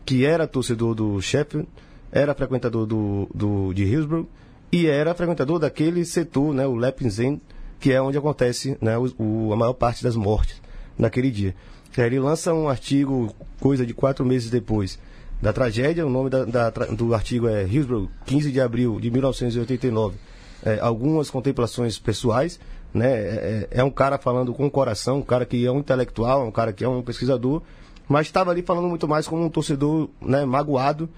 [0.05, 1.67] que era torcedor do Sheffield,
[2.11, 4.27] era frequentador do, do, de Hillsborough
[4.71, 7.41] e era frequentador daquele setor, né, o Leppings End,
[7.79, 10.61] que é onde acontece né, o, o, a maior parte das mortes
[10.97, 11.55] naquele dia.
[11.97, 14.99] Ele lança um artigo, coisa de quatro meses depois
[15.41, 20.15] da tragédia, o nome da, da, do artigo é Hillsborough, 15 de abril de 1989.
[20.63, 22.59] É, algumas contemplações pessoais,
[22.93, 23.07] né?
[23.07, 26.45] É, é, é, um cara falando com o coração, um cara que é um intelectual,
[26.45, 27.61] um cara que é um pesquisador,
[28.07, 31.09] mas estava ali falando muito mais como um torcedor né, magoado,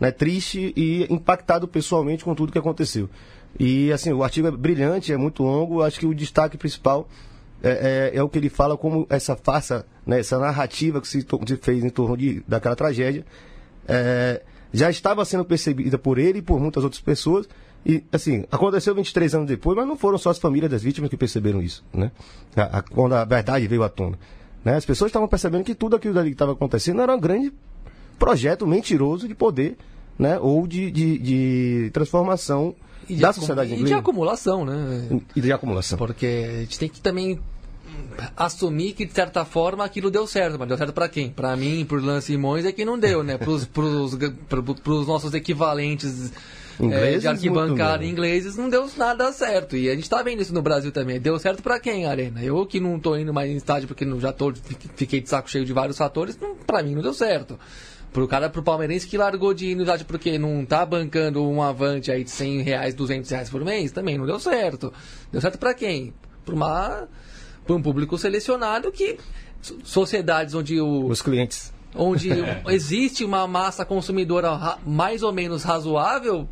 [0.00, 3.08] né, triste e impactado pessoalmente com tudo que aconteceu.
[3.58, 5.82] E assim, o artigo é brilhante, é muito longo.
[5.82, 7.08] Acho que o destaque principal
[7.62, 11.20] é, é, é o que ele fala como essa farsa, né, essa narrativa que se,
[11.20, 13.24] se fez em torno de, daquela tragédia
[13.88, 17.48] é, já estava sendo percebida por ele e por muitas outras pessoas.
[17.86, 21.16] E, assim, aconteceu 23 anos depois, mas não foram só as famílias das vítimas que
[21.16, 22.10] perceberam isso, né?
[22.56, 24.18] A, a, quando a verdade veio à tona.
[24.64, 24.76] Né?
[24.76, 27.52] As pessoas estavam percebendo que tudo aquilo que estava acontecendo era um grande
[28.18, 29.76] projeto mentiroso de poder,
[30.18, 30.38] né?
[30.38, 32.74] Ou de, de, de transformação
[33.08, 33.86] da sociedade inglesa.
[33.86, 35.20] E de acumulação, né?
[35.34, 35.96] E de acumulação.
[35.96, 37.40] Porque a gente tem que também
[38.36, 41.30] assumir que de certa forma aquilo deu certo, mas deu certo para quem?
[41.30, 43.38] Para mim, por Lance Simões é que não deu, né?
[43.38, 46.32] Para os nossos equivalentes
[46.80, 49.76] é, de arquibancada ingleses não deu nada certo.
[49.76, 51.20] E a gente tá vendo isso no Brasil também.
[51.20, 52.42] Deu certo para quem, Arena?
[52.42, 54.52] Eu que não tô indo mais em estádio porque já tô,
[54.94, 57.58] fiquei de saco cheio de vários fatores, para mim não deu certo.
[58.12, 61.60] Pro cara, pro palmeirense que largou de ir no estádio porque não tá bancando um
[61.62, 64.92] avante aí de 100 reais, 200 reais por mês, também não deu certo.
[65.30, 66.14] Deu certo para quem?
[66.44, 67.08] Pra uma
[67.68, 69.18] para um público selecionado que
[69.84, 71.70] sociedades onde o, os clientes.
[71.94, 72.30] onde
[72.68, 76.48] existe uma massa consumidora mais ou menos razoável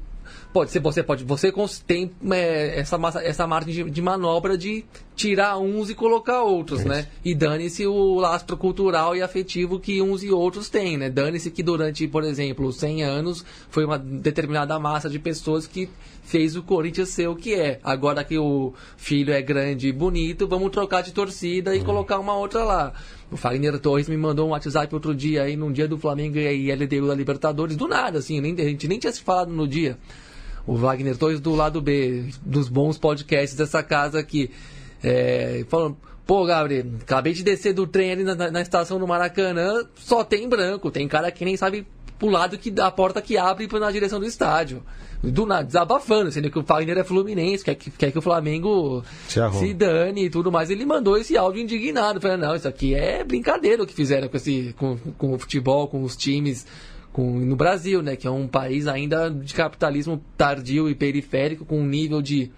[0.56, 1.52] pode ser você pode você
[1.86, 6.80] tem é, essa massa, essa margem de, de, manobra de tirar uns e colocar outros,
[6.80, 6.88] Isso.
[6.88, 7.08] né?
[7.22, 11.10] E dane-se o lastro cultural e afetivo que uns e outros têm, né?
[11.10, 15.90] Dane-se que durante, por exemplo, 100 anos foi uma determinada massa de pessoas que
[16.22, 17.78] fez o Corinthians ser o que é.
[17.84, 21.84] Agora que o filho é grande e bonito, vamos trocar de torcida e uhum.
[21.84, 22.94] colocar uma outra lá.
[23.30, 26.72] O Fagner Torres me mandou um WhatsApp outro dia aí, num dia do Flamengo e
[26.72, 29.98] LDU da Libertadores, do nada, assim, nem, a gente nem tinha se falado no dia
[30.66, 34.50] o Wagner Torres do lado B, dos bons podcasts dessa casa aqui.
[35.02, 39.86] É, falando, pô, Gabriel, acabei de descer do trem ali na, na, estação do Maracanã,
[39.94, 41.86] só tem branco, tem cara que nem sabe
[42.18, 44.82] pro lado que, da porta que abre na direção do estádio.
[45.22, 49.02] Do nada, desabafando, sendo que o Wagner é fluminense, quer que, quer que o Flamengo
[49.26, 50.68] se, se dane e tudo mais.
[50.70, 54.36] Ele mandou esse áudio indignado, falando, não, isso aqui é brincadeira o que fizeram com,
[54.36, 56.66] esse, com, com o futebol, com os times
[57.16, 61.80] com, no Brasil, né, que é um país ainda de capitalismo tardio e periférico, com
[61.80, 62.50] um nível de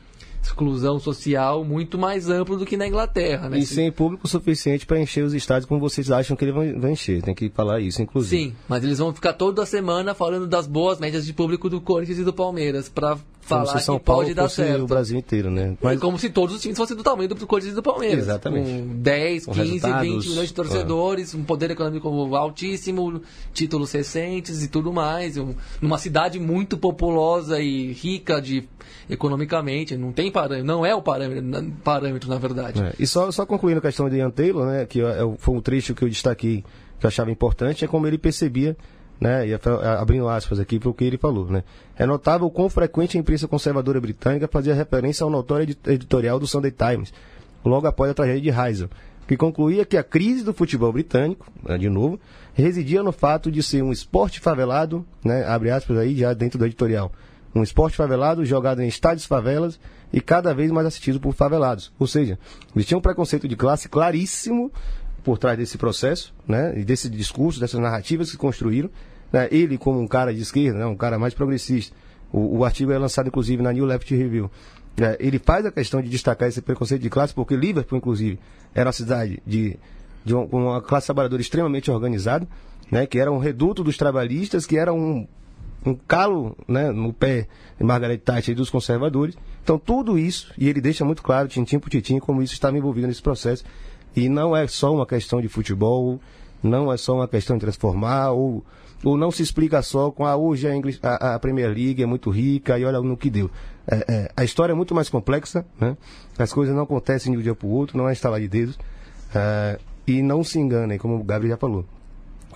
[0.42, 3.49] exclusão social muito mais amplo do que na Inglaterra.
[3.49, 3.61] Né?
[3.61, 6.90] E sem público suficiente para encher os estádios como vocês acham que ele vai, vai
[6.90, 7.23] encher.
[7.23, 8.51] Tem que falar isso, inclusive.
[8.51, 12.18] Sim, mas eles vão ficar toda semana falando das boas médias de público do Corinthians
[12.18, 13.16] e do Palmeiras para
[13.48, 14.84] falar São que Paulo pode dar certo.
[14.84, 15.76] o Brasil inteiro, né?
[15.80, 15.96] Mas...
[15.96, 18.24] É como se todos os times fossem do tamanho do Corinthians e do Palmeiras.
[18.24, 18.70] Exatamente.
[18.70, 21.37] Com 10, 15, 20 milhões de torcedores, é.
[21.37, 25.37] um poder econômico altíssimo, títulos recentes e tudo mais.
[25.37, 28.68] Um, numa cidade muito populosa e rica de
[29.08, 32.82] economicamente, não tem parâmetro, não é o parâmetro, parâmetro na verdade.
[32.82, 32.92] É.
[32.98, 35.94] E só, só concluindo a questão de Ian Taylor, né, que é, foi um trecho
[35.94, 36.64] que eu destaquei,
[36.98, 38.76] que eu achava importante, é como ele percebia
[39.20, 39.54] né, e
[39.98, 41.64] abrindo aspas aqui para o que ele falou, né,
[41.96, 46.46] é notável o quão frequente a imprensa conservadora britânica fazia referência ao notório editorial do
[46.46, 47.12] Sunday Times,
[47.64, 48.88] logo após a tragédia de Heysel,
[49.26, 52.18] que concluía que a crise do futebol britânico, né, de novo,
[52.54, 56.64] residia no fato de ser um esporte favelado, né, abre aspas aí já dentro do
[56.64, 57.12] editorial,
[57.54, 59.78] um esporte favelado jogado em estádios favelas
[60.12, 61.92] e cada vez mais assistido por favelados.
[61.98, 62.38] Ou seja,
[62.74, 64.70] eles tinham um preconceito de classe claríssimo
[65.29, 66.73] por trás desse processo, né?
[66.75, 68.88] E desse discurso, dessas narrativas que construíram.
[69.31, 69.47] Né?
[69.51, 70.87] Ele, como um cara de esquerda, né?
[70.87, 71.95] um cara mais progressista.
[72.33, 74.51] O, o artigo é lançado, inclusive, na New Left Review.
[74.97, 78.38] É, ele faz a questão de destacar esse preconceito de classe, porque Liverpool, inclusive,
[78.75, 79.79] era uma cidade de,
[80.25, 82.49] de uma, uma classe trabalhadora extremamente organizada,
[82.91, 83.07] né?
[83.07, 85.29] Que era um reduto dos trabalhistas, que era um
[85.87, 87.47] um calo né, no pé
[87.79, 89.37] de Margaret Thatcher e dos conservadores.
[89.62, 93.07] Então, tudo isso, e ele deixa muito claro, tintim por tintim, como isso estava envolvido
[93.07, 93.64] nesse processo.
[94.16, 96.21] E não é só uma questão de futebol,
[96.62, 98.64] não é só uma questão de transformar, ou,
[99.05, 102.07] ou não se explica só com ah, hoje a, English, a, a Premier League é
[102.07, 103.51] muito rica e olha no que deu.
[103.87, 105.97] É, é, a história é muito mais complexa, né?
[106.38, 108.79] as coisas não acontecem de um dia para o outro, não é instalar de dedos.
[109.35, 111.85] É, e não se enganem, como o Gabriel já falou.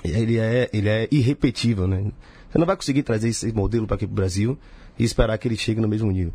[0.02, 2.10] Ele é, ele é irrepetível, né?
[2.50, 4.58] Você não vai conseguir trazer esse modelo para aqui para o Brasil
[4.98, 6.32] e esperar que ele chegue no mesmo nível.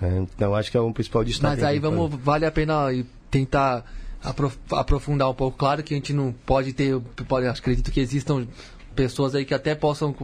[0.00, 1.56] É, então, acho que é um principal destaque.
[1.56, 2.86] Mas aí vamos, vale a pena
[3.30, 3.84] tentar
[4.22, 5.56] aprofundar um pouco.
[5.56, 8.46] Claro que a gente não pode ter, pode, acredito que existam
[8.94, 10.14] pessoas aí que até possam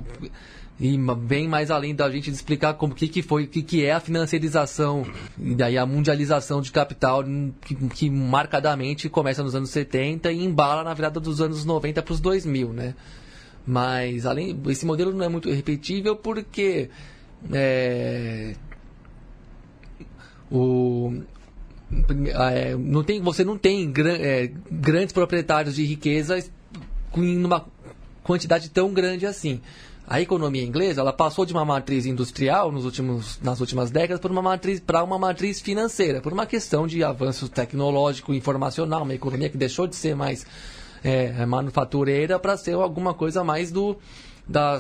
[0.79, 3.93] ir bem mais além da gente explicar como que, que foi, o que, que é
[3.93, 5.07] a financiarização
[5.39, 7.25] e daí a mundialização de capital
[7.63, 12.13] que, que marcadamente começa nos anos 70 e embala na virada dos anos 90 para
[12.13, 12.95] os 2000, né?
[13.67, 16.91] Mas além, esse modelo não é muito repetível porque
[17.51, 18.55] é,
[20.51, 21.23] o,
[22.79, 26.39] não tem, você não tem gran, é, grandes proprietários de riqueza
[27.17, 27.67] em uma
[28.23, 29.61] quantidade tão grande assim.
[30.09, 34.31] A economia inglesa ela passou de uma matriz industrial nos últimos, nas últimas décadas para
[34.31, 39.49] uma matriz para uma matriz financeira, por uma questão de avanço tecnológico, informacional, uma economia
[39.49, 40.47] que deixou de ser mais
[41.03, 43.97] é, é, manufatureira para ser alguma coisa mais do
[44.49, 44.79] da,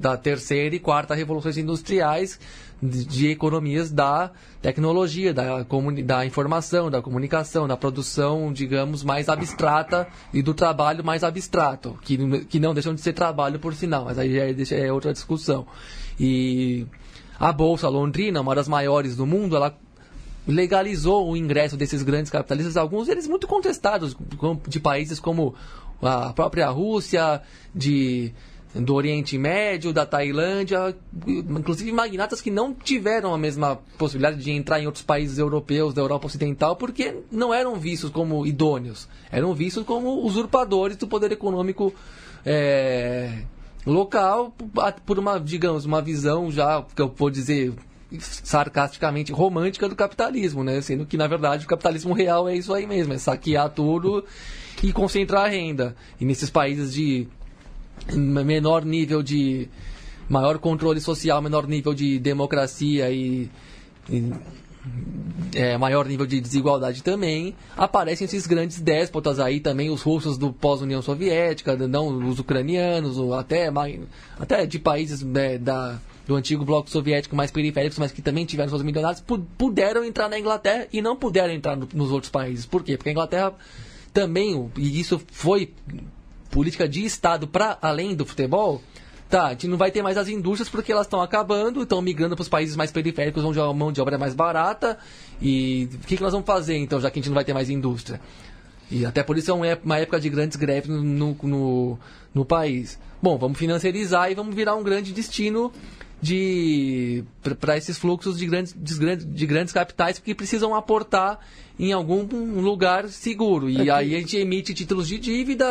[0.00, 2.38] da terceira e quarta revoluções industriais
[2.82, 5.64] de, de economias da tecnologia, da,
[6.04, 12.44] da informação, da comunicação, da produção, digamos, mais abstrata e do trabalho mais abstrato, que,
[12.46, 15.66] que não deixam de ser trabalho por sinal, mas aí é, é outra discussão.
[16.18, 16.86] E
[17.38, 19.76] a Bolsa Londrina, uma das maiores do mundo, ela
[20.46, 24.14] legalizou o ingresso desses grandes capitalistas, alguns deles muito contestados,
[24.68, 25.54] de países como
[26.02, 27.40] a própria Rússia,
[27.74, 28.32] de
[28.74, 34.80] do Oriente Médio, da Tailândia, inclusive magnatas que não tiveram a mesma possibilidade de entrar
[34.80, 39.84] em outros países europeus, da Europa Ocidental, porque não eram vistos como idôneos, eram vistos
[39.84, 41.94] como usurpadores do poder econômico
[42.44, 43.42] é,
[43.86, 44.52] local,
[45.06, 47.72] por uma, digamos, uma visão já, que eu vou dizer,
[48.18, 50.80] sarcasticamente romântica do capitalismo, né?
[50.80, 54.24] Sendo que, na verdade, o capitalismo real é isso aí mesmo, é saquear tudo
[54.82, 55.96] e concentrar a renda.
[56.20, 57.28] E nesses países de
[58.12, 59.68] menor nível de
[60.28, 63.50] maior controle social, menor nível de democracia e,
[64.08, 64.32] e
[65.54, 70.52] é, maior nível de desigualdade também, aparecem esses grandes déspotas aí também, os russos do
[70.52, 73.70] pós-União Soviética, não os ucranianos, até,
[74.38, 78.70] até de países né, da do antigo bloco soviético mais periféricos, mas que também tiveram
[78.70, 79.22] seus milionários,
[79.58, 82.64] puderam entrar na Inglaterra e não puderam entrar no, nos outros países.
[82.64, 82.96] Por quê?
[82.96, 83.52] Porque a Inglaterra
[84.12, 85.70] também, e isso foi
[86.54, 88.80] política de Estado para além do futebol,
[89.28, 92.36] tá, a gente não vai ter mais as indústrias porque elas estão acabando, estão migrando
[92.36, 94.96] para os países mais periféricos onde a mão de obra é mais barata.
[95.42, 97.52] E o que, que nós vamos fazer então, já que a gente não vai ter
[97.52, 98.20] mais indústria?
[98.88, 101.98] E até por isso é uma época de grandes greves no, no,
[102.32, 103.00] no país.
[103.20, 105.72] Bom, vamos financiarizar e vamos virar um grande destino
[106.24, 107.22] de
[107.58, 111.38] para esses fluxos de grandes, de de grandes capitais que precisam aportar
[111.78, 112.24] em algum
[112.60, 113.68] lugar seguro.
[113.68, 115.66] E é aí a gente emite títulos de dívida,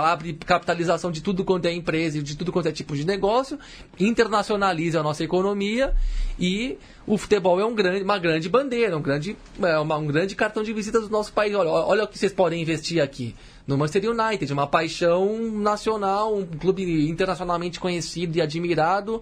[0.00, 3.58] abre capitalização de tudo quanto é empresa e de tudo quanto é tipo de negócio,
[3.98, 5.92] internacionaliza a nossa economia
[6.38, 10.36] e o futebol é um grande, uma grande bandeira, um grande, é uma, um grande
[10.36, 11.54] cartão de visita do nosso país.
[11.56, 13.34] Olha, olha o que vocês podem investir aqui.
[13.68, 19.20] No Manchester United, uma paixão nacional, um clube internacionalmente conhecido e admirado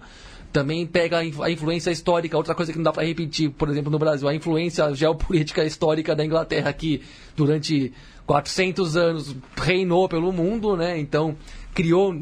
[0.53, 3.99] também pega a influência histórica, outra coisa que não dá para repetir, por exemplo, no
[3.99, 7.01] Brasil, a influência geopolítica histórica da Inglaterra que
[7.35, 7.91] durante
[8.25, 10.97] 400 anos reinou pelo mundo, né?
[10.97, 11.35] Então
[11.73, 12.15] criou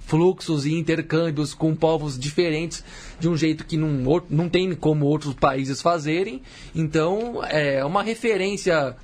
[0.00, 2.84] fluxos e intercâmbios com povos diferentes
[3.18, 6.42] de um jeito que não, não tem como outros países fazerem.
[6.74, 8.96] Então é uma referência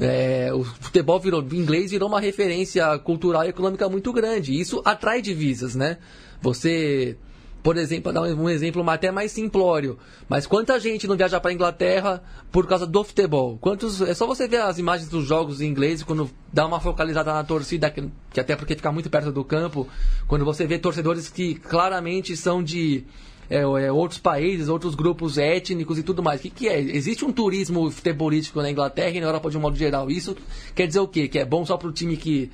[0.00, 4.58] é, o futebol virou, inglês virou uma referência cultural e econômica muito grande.
[4.58, 5.98] Isso atrai divisas, né?
[6.40, 7.16] Você,
[7.62, 11.54] por exemplo, dar um exemplo até mais simplório, mas quanta gente não viaja para a
[11.54, 13.58] Inglaterra por causa do futebol?
[13.60, 17.32] Quantos, é só você ver as imagens dos jogos em inglês quando dá uma focalizada
[17.32, 19.86] na torcida, que, que até porque fica muito perto do campo,
[20.26, 23.04] quando você vê torcedores que claramente são de
[23.52, 26.40] é, é, outros países, outros grupos étnicos e tudo mais.
[26.40, 26.80] O que, que é?
[26.80, 30.10] Existe um turismo futebolístico na Inglaterra e na Europa de um modo geral.
[30.10, 30.34] Isso
[30.74, 31.28] quer dizer o quê?
[31.28, 32.50] Que é bom só para o time que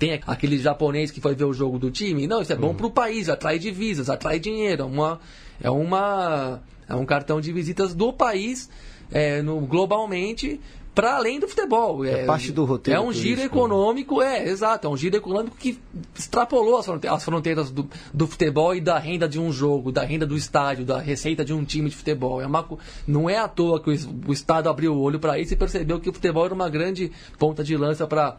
[0.00, 2.26] tem aquele japonês que foi ver o jogo do time?
[2.26, 2.74] Não, isso é bom uhum.
[2.74, 4.82] para o país, atrai divisas, atrai dinheiro.
[4.82, 5.20] É uma,
[5.62, 8.68] é, uma, é um cartão de visitas do país
[9.12, 10.60] é, no, globalmente
[10.94, 12.04] para além do futebol.
[12.04, 13.00] É, é, parte do roteiro.
[13.00, 13.46] É um giro né?
[13.46, 15.78] econômico, é, exato, é um giro econômico que
[16.18, 20.02] extrapolou as fronteiras, as fronteiras do, do, futebol e da renda de um jogo, da
[20.02, 22.40] renda do estádio, da receita de um time de futebol.
[22.40, 22.66] É uma,
[23.06, 23.94] não é à toa que o,
[24.28, 27.10] o Estado abriu o olho para isso e percebeu que o futebol era uma grande
[27.38, 28.36] ponta de lança para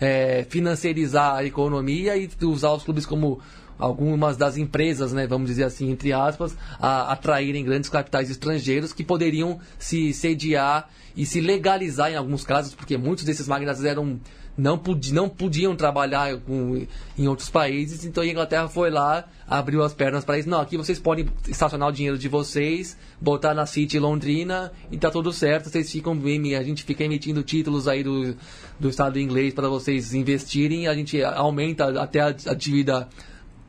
[0.00, 3.40] é, financiarizar a economia e usar os clubes como
[3.80, 9.02] algumas das empresas, né, vamos dizer assim, entre aspas, a atraírem grandes capitais estrangeiros que
[9.02, 14.20] poderiam se sediar e se legalizar em alguns casos, porque muitos desses magnatas eram
[14.60, 14.80] não,
[15.12, 20.24] não podiam trabalhar com, em outros países, então a Inglaterra foi lá, abriu as pernas
[20.24, 20.48] para isso.
[20.48, 25.10] Não, aqui vocês podem estacionar o dinheiro de vocês, botar na City Londrina e tá
[25.10, 25.70] tudo certo.
[25.70, 28.36] Vocês ficam, a gente fica emitindo títulos aí do,
[28.78, 33.08] do Estado inglês para vocês investirem, a gente aumenta até a, a dívida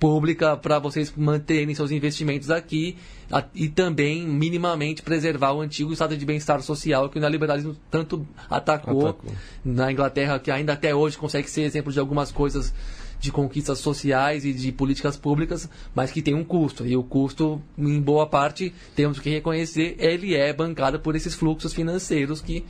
[0.01, 2.97] pública para vocês manterem seus investimentos aqui
[3.31, 8.27] a, e também minimamente preservar o antigo estado de bem-estar social que o neoliberalismo tanto
[8.49, 9.31] atacou, atacou,
[9.63, 12.73] na Inglaterra, que ainda até hoje consegue ser exemplo de algumas coisas
[13.19, 16.83] de conquistas sociais e de políticas públicas, mas que tem um custo.
[16.83, 21.75] E o custo, em boa parte, temos que reconhecer, ele é bancado por esses fluxos
[21.75, 22.65] financeiros que,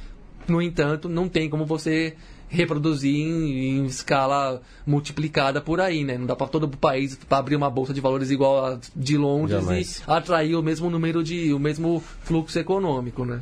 [0.49, 2.13] no entanto, não tem como você
[2.51, 6.17] reproduzir em, em, escala multiplicada por aí, né?
[6.17, 9.61] Não dá para todo o país abrir uma bolsa de valores igual a de Londres
[9.61, 10.03] Jamais.
[10.05, 13.41] e atrair o mesmo número de, o mesmo fluxo econômico, né?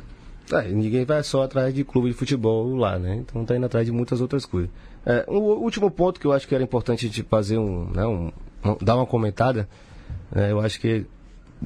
[0.52, 3.16] É, ninguém vai só atrás de clube de futebol lá, né?
[3.16, 4.70] Então tá indo atrás de muitas outras coisas.
[5.04, 8.06] É, um último ponto que eu acho que era importante a gente fazer um, né,
[8.06, 8.30] um,
[8.64, 9.68] um dar uma comentada,
[10.34, 11.04] é, eu acho que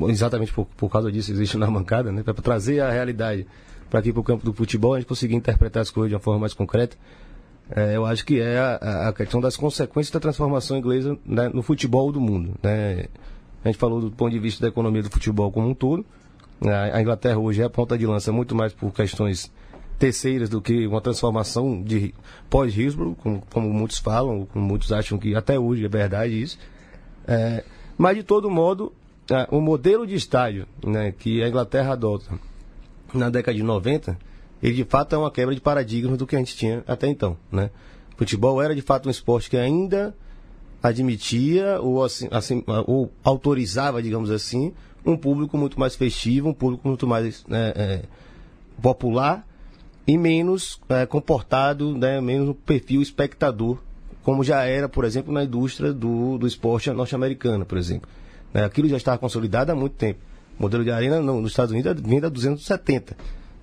[0.09, 2.23] exatamente por, por causa disso existe na mancada, né?
[2.23, 3.47] Para trazer a realidade
[3.91, 6.21] para aqui para o campo do futebol, a gente conseguir interpretar as coisas de uma
[6.21, 6.97] forma mais concreta
[7.71, 11.63] é, eu acho que é a, a, questão das consequências da transformação inglesa né, no
[11.63, 12.55] futebol do mundo.
[12.63, 13.07] Né?
[13.65, 16.05] A gente falou do ponto de vista da economia do futebol como um todo.
[16.63, 19.51] A, a Inglaterra hoje é a ponta de lança muito mais por questões
[19.99, 22.15] terceiras do que uma transformação de
[22.51, 26.59] pós-Hillsborough, como, como, muitos falam, como muitos acham que até hoje é verdade isso.
[27.27, 27.65] É,
[27.97, 28.93] mas, de todo modo,
[29.31, 32.39] é, o modelo de estádio né, que a Inglaterra adota
[33.15, 34.19] na década de 90
[34.65, 37.37] ele de fato é uma quebra de paradigmas do que a gente tinha até então,
[37.53, 37.69] né?
[38.17, 40.17] Futebol era de fato um esporte que ainda
[40.83, 44.73] admitia ou, assim, assim, ou autorizava, digamos assim,
[45.05, 48.03] um público muito mais festivo, um público muito mais né, é,
[48.81, 49.47] popular
[50.07, 53.79] e menos é, comportado, né, menos perfil espectador,
[54.23, 58.09] como já era, por exemplo, na indústria do, do esporte norte-americano, por exemplo.
[58.53, 60.21] Né, aquilo já estava consolidado há muito tempo.
[60.59, 63.15] O modelo de arena nos Estados Unidos vem da 270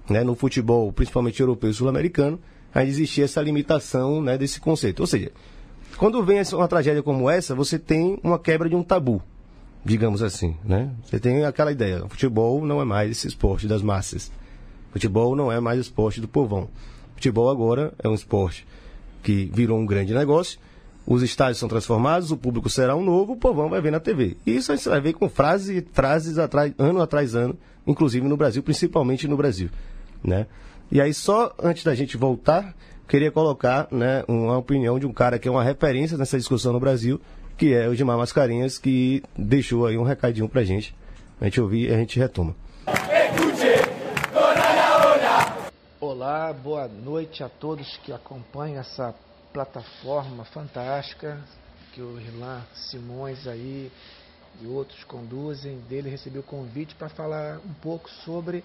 [0.09, 2.39] né, no futebol, principalmente europeu e sul-americano,
[2.73, 5.01] ainda existia essa limitação né, desse conceito.
[5.01, 5.31] Ou seja,
[5.97, 9.21] quando vem uma tragédia como essa, você tem uma quebra de um tabu,
[9.83, 10.55] digamos assim.
[10.63, 10.91] Né?
[11.03, 14.31] Você tem aquela ideia: o futebol não é mais esse esporte das massas.
[14.91, 16.67] Futebol não é mais esporte do povão.
[17.15, 18.65] Futebol agora é um esporte
[19.23, 20.59] que virou um grande negócio.
[21.05, 24.37] Os estádios são transformados, o público será um novo, o povão vai ver na TV.
[24.45, 28.37] E isso a gente vai ver com frases, frases atrás, ano atrás ano, inclusive no
[28.37, 29.69] Brasil, principalmente no Brasil
[30.23, 30.47] né?
[30.91, 32.75] E aí, só antes da gente voltar,
[33.07, 36.79] queria colocar né, uma opinião de um cara que é uma referência nessa discussão no
[36.79, 37.19] Brasil,
[37.57, 40.95] que é o Gilmar Mascarinhas, que deixou aí um recadinho pra gente.
[41.39, 42.55] A gente ouvir e a gente retoma.
[45.99, 49.15] Olá, boa noite a todos que acompanham essa
[49.51, 51.39] plataforma fantástica
[51.93, 53.91] que o Rilan Simões aí
[54.61, 55.79] e outros conduzem.
[55.81, 58.63] Dele recebeu o convite para falar um pouco sobre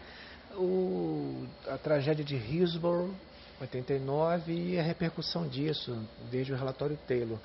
[0.54, 3.14] o, a tragédia de Hillsborough,
[3.60, 5.96] 89, e a repercussão disso,
[6.30, 7.38] desde o relatório Taylor.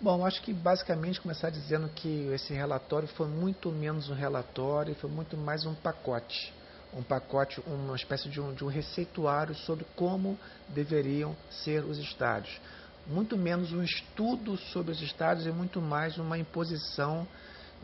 [0.00, 5.10] Bom, acho que basicamente começar dizendo que esse relatório foi muito menos um relatório, foi
[5.10, 6.52] muito mais um pacote.
[6.94, 10.38] Um pacote, uma espécie de um, de um receituário sobre como
[10.68, 12.60] deveriam ser os estádios.
[13.06, 17.26] Muito menos um estudo sobre os estádios e muito mais uma imposição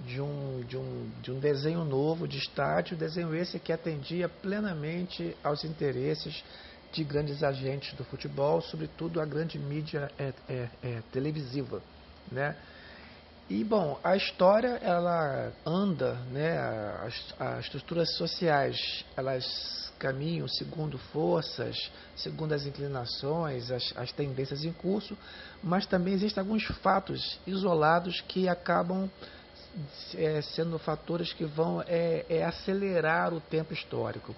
[0.06, 5.36] de um, de um, de um desenho novo de estádio, desenho esse que atendia plenamente
[5.42, 6.42] aos interesses
[6.92, 11.82] de grandes agentes do futebol, sobretudo a grande mídia é, é, é, televisiva,
[12.30, 12.56] né?
[13.50, 16.56] E bom, a história ela anda, né?
[17.04, 24.72] As, as estruturas sociais elas caminham segundo forças, segundo as inclinações, as, as tendências em
[24.72, 25.18] curso,
[25.64, 29.10] mas também existem alguns fatos isolados que acabam
[30.14, 34.32] é, sendo fatores que vão é, é, acelerar o tempo histórico.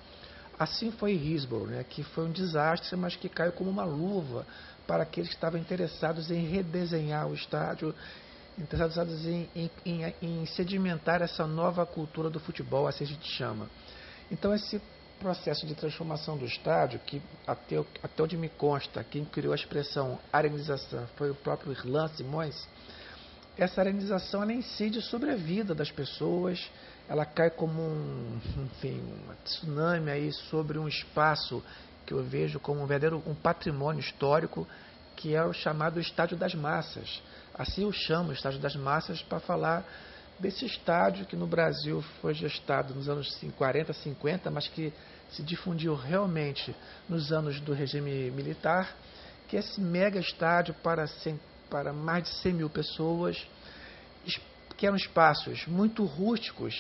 [0.58, 4.46] Assim foi Hillsborough, né, que foi um desastre, mas que caiu como uma luva
[4.86, 7.94] para aqueles que estavam interessados em redesenhar o estádio,
[8.59, 13.68] interessados em, em, em, em sedimentar essa nova cultura do futebol, assim a gente chama.
[14.30, 14.80] Então esse
[15.20, 20.18] processo de transformação do estádio, que até, até onde me consta, quem criou a expressão
[20.32, 22.66] arenização foi o próprio Irlan Simões,
[23.57, 26.70] essa arenização ela incide sobre a vida das pessoas,
[27.09, 31.62] ela cai como um, enfim, um tsunami aí sobre um espaço
[32.07, 34.66] que eu vejo como um verdadeiro um patrimônio histórico,
[35.16, 37.22] que é o chamado Estádio das Massas.
[37.55, 39.84] Assim eu chamo o Estádio das Massas para falar
[40.38, 44.92] desse estádio que no Brasil foi gestado nos anos 40, 50, mas que
[45.30, 46.74] se difundiu realmente
[47.09, 48.94] nos anos do regime militar,
[49.48, 51.38] que é esse mega estádio para, 100,
[51.70, 53.46] para mais de 100 mil pessoas,
[54.76, 56.74] que eram espaços muito rústicos,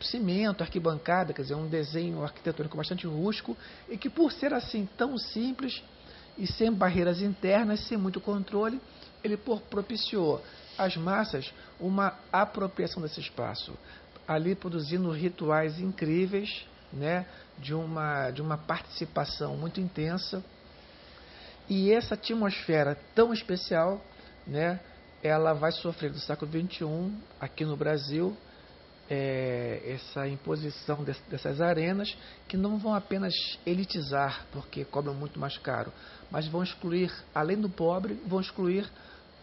[0.00, 3.56] cimento, arquibancada, quer dizer, um desenho arquitetônico bastante rústico,
[3.88, 5.82] e que por ser assim tão simples
[6.36, 8.80] e sem barreiras internas, sem muito controle,
[9.26, 10.42] ele propiciou
[10.78, 13.76] às massas uma apropriação desse espaço,
[14.26, 17.26] ali produzindo rituais incríveis, né,
[17.58, 20.42] de uma, de uma participação muito intensa.
[21.68, 24.00] E essa atmosfera tão especial,
[24.46, 24.80] né,
[25.22, 28.36] ela vai sofrer do século XXI, aqui no Brasil,
[29.08, 32.16] é, essa imposição dessas arenas,
[32.48, 33.32] que não vão apenas
[33.64, 35.92] elitizar, porque cobram muito mais caro,
[36.30, 38.88] mas vão excluir, além do pobre, vão excluir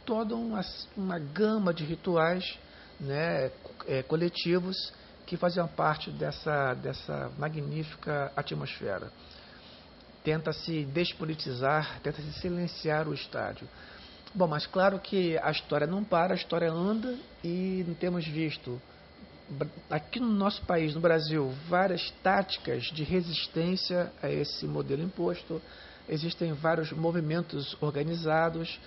[0.05, 0.61] toda uma,
[0.95, 2.57] uma gama de rituais
[2.99, 3.51] né,
[3.87, 4.93] é, coletivos
[5.25, 9.11] que faziam parte dessa, dessa magnífica atmosfera.
[10.23, 13.67] Tenta-se despolitizar, tenta-se silenciar o estádio.
[14.33, 18.81] Bom, mas claro que a história não para, a história anda e temos visto
[19.89, 25.61] aqui no nosso país, no Brasil, várias táticas de resistência a esse modelo imposto.
[26.07, 28.79] Existem vários movimentos organizados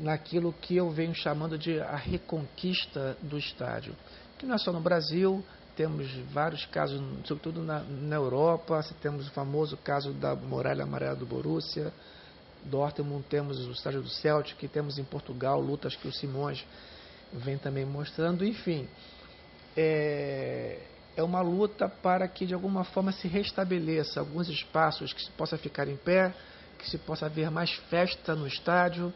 [0.00, 3.94] naquilo que eu venho chamando de a reconquista do estádio,
[4.38, 5.44] que não é só no Brasil,
[5.76, 11.26] temos vários casos, sobretudo na, na Europa, temos o famoso caso da muralha amarela do
[11.26, 11.92] Borussia,
[12.64, 16.64] Dortmund, temos o estádio do Celtic, temos em Portugal lutas que o Simões
[17.32, 18.86] vem também mostrando, enfim,
[19.76, 20.78] é,
[21.16, 25.56] é uma luta para que de alguma forma se restabeleça alguns espaços que se possa
[25.56, 26.32] ficar em pé,
[26.78, 29.12] que se possa ver mais festa no estádio,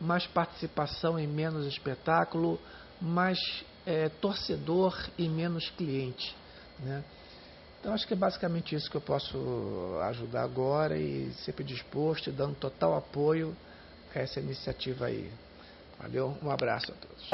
[0.00, 2.58] mais participação e menos espetáculo,
[3.00, 3.38] mais
[3.86, 6.34] é, torcedor e menos cliente.
[6.78, 7.04] Né?
[7.80, 9.38] Então acho que é basicamente isso que eu posso
[10.02, 13.56] ajudar agora e sempre disposto e dando total apoio
[14.14, 15.30] a essa iniciativa aí.
[16.00, 17.28] Valeu, um abraço a todos.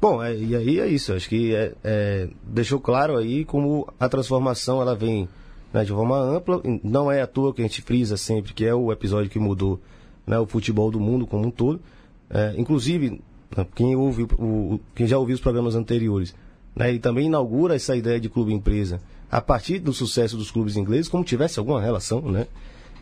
[0.00, 1.12] Bom, é, e aí é isso.
[1.12, 5.28] Acho que é, é, deixou claro aí como a transformação ela vem
[5.72, 6.60] né, de forma ampla.
[6.82, 9.80] Não é à toa que a gente frisa sempre que é o episódio que mudou
[10.26, 11.80] né, o futebol do mundo como um todo.
[12.30, 13.20] É, inclusive,
[13.56, 16.34] né, quem, ouve, o, quem já ouviu os programas anteriores,
[16.74, 19.00] né, ele também inaugura essa ideia de clube-empresa
[19.30, 22.20] a partir do sucesso dos clubes ingleses, como tivesse alguma relação.
[22.22, 22.46] Né?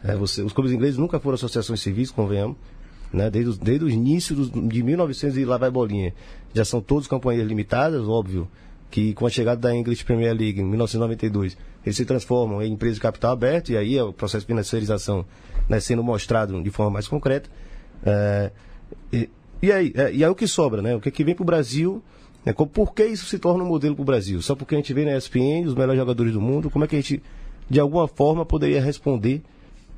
[0.02, 2.56] É, você, os clubes ingleses nunca foram associações civis, convenhamos.
[3.12, 6.12] Né, desde, desde o início dos, de 1900 e lá vai bolinha.
[6.52, 8.48] Já são todos companhias limitadas, óbvio
[8.96, 12.96] que com a chegada da English Premier League em 1992, eles se transformam em empresas
[12.96, 15.22] de capital aberto e aí é o processo de financiarização
[15.68, 17.50] né, sendo mostrado de forma mais concreta.
[18.02, 18.50] É,
[19.12, 19.28] e,
[19.60, 20.96] e, aí, é, e aí o que sobra, né?
[20.96, 22.02] O que, é que vem para o Brasil?
[22.42, 24.40] Né, por que isso se torna um modelo para o Brasil?
[24.40, 26.96] Só porque a gente vê na ESPN os melhores jogadores do mundo, como é que
[26.96, 27.22] a gente,
[27.68, 29.42] de alguma forma, poderia responder,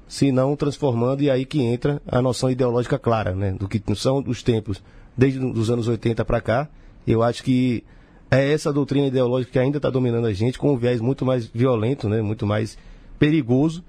[0.09, 3.53] se não transformando, e aí que entra a noção ideológica clara, né?
[3.53, 4.82] Do que são os tempos
[5.16, 6.68] desde os anos 80 para cá.
[7.07, 7.84] Eu acho que
[8.30, 11.46] é essa doutrina ideológica que ainda está dominando a gente, com um viés muito mais
[11.46, 12.20] violento, né?
[12.20, 12.76] muito mais
[13.18, 13.82] perigoso,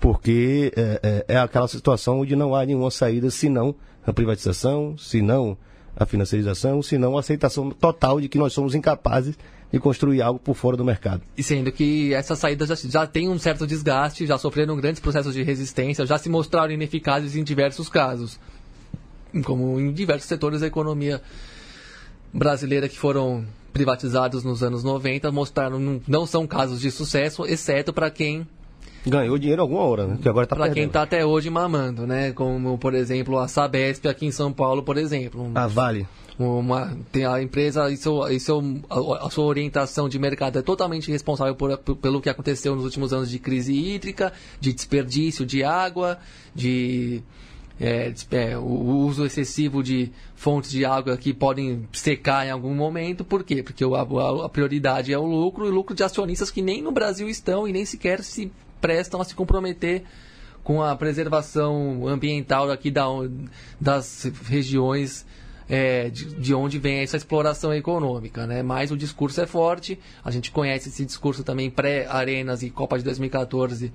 [0.00, 3.74] porque é, é, é, aquela situação onde não há nenhuma saída senão
[4.06, 5.56] a privatização, senão
[5.96, 9.38] a financiarização, senão a aceitação total de que nós somos incapazes
[9.72, 11.22] de construir algo por fora do mercado.
[11.36, 15.34] E sendo que essas saídas já, já têm um certo desgaste, já sofreram grandes processos
[15.34, 18.38] de resistência, já se mostraram ineficazes em diversos casos,
[19.44, 21.20] como em diversos setores da economia
[22.32, 23.44] brasileira que foram
[23.76, 28.46] privatizados nos anos 90 mostraram não são casos de sucesso, exceto para quem
[29.06, 30.18] ganhou dinheiro alguma hora, né?
[30.20, 32.32] Que agora tá Para quem está até hoje mamando, né?
[32.32, 35.50] Como, por exemplo, a Sabesp aqui em São Paulo, por exemplo.
[35.54, 36.06] A Vale.
[36.38, 38.60] Uma, tem a empresa, isso, isso,
[38.90, 42.84] a, a sua orientação de mercado é totalmente responsável por, por, pelo que aconteceu nos
[42.84, 46.18] últimos anos de crise hídrica, de desperdício de água,
[46.54, 47.22] de
[47.80, 53.24] é, é, o uso excessivo de fontes de água que podem secar em algum momento.
[53.24, 53.62] Por quê?
[53.62, 56.90] Porque a, a, prioridade é o lucro e o lucro de acionistas que nem no
[56.90, 58.50] Brasil estão e nem sequer se
[58.80, 60.04] prestam a se comprometer
[60.64, 63.04] com a preservação ambiental aqui da,
[63.80, 65.26] das regiões
[65.68, 68.62] é, de, de, onde vem essa exploração econômica, né?
[68.62, 73.04] Mas o discurso é forte, a gente conhece esse discurso também pré-arenas e Copa de
[73.04, 73.92] 2014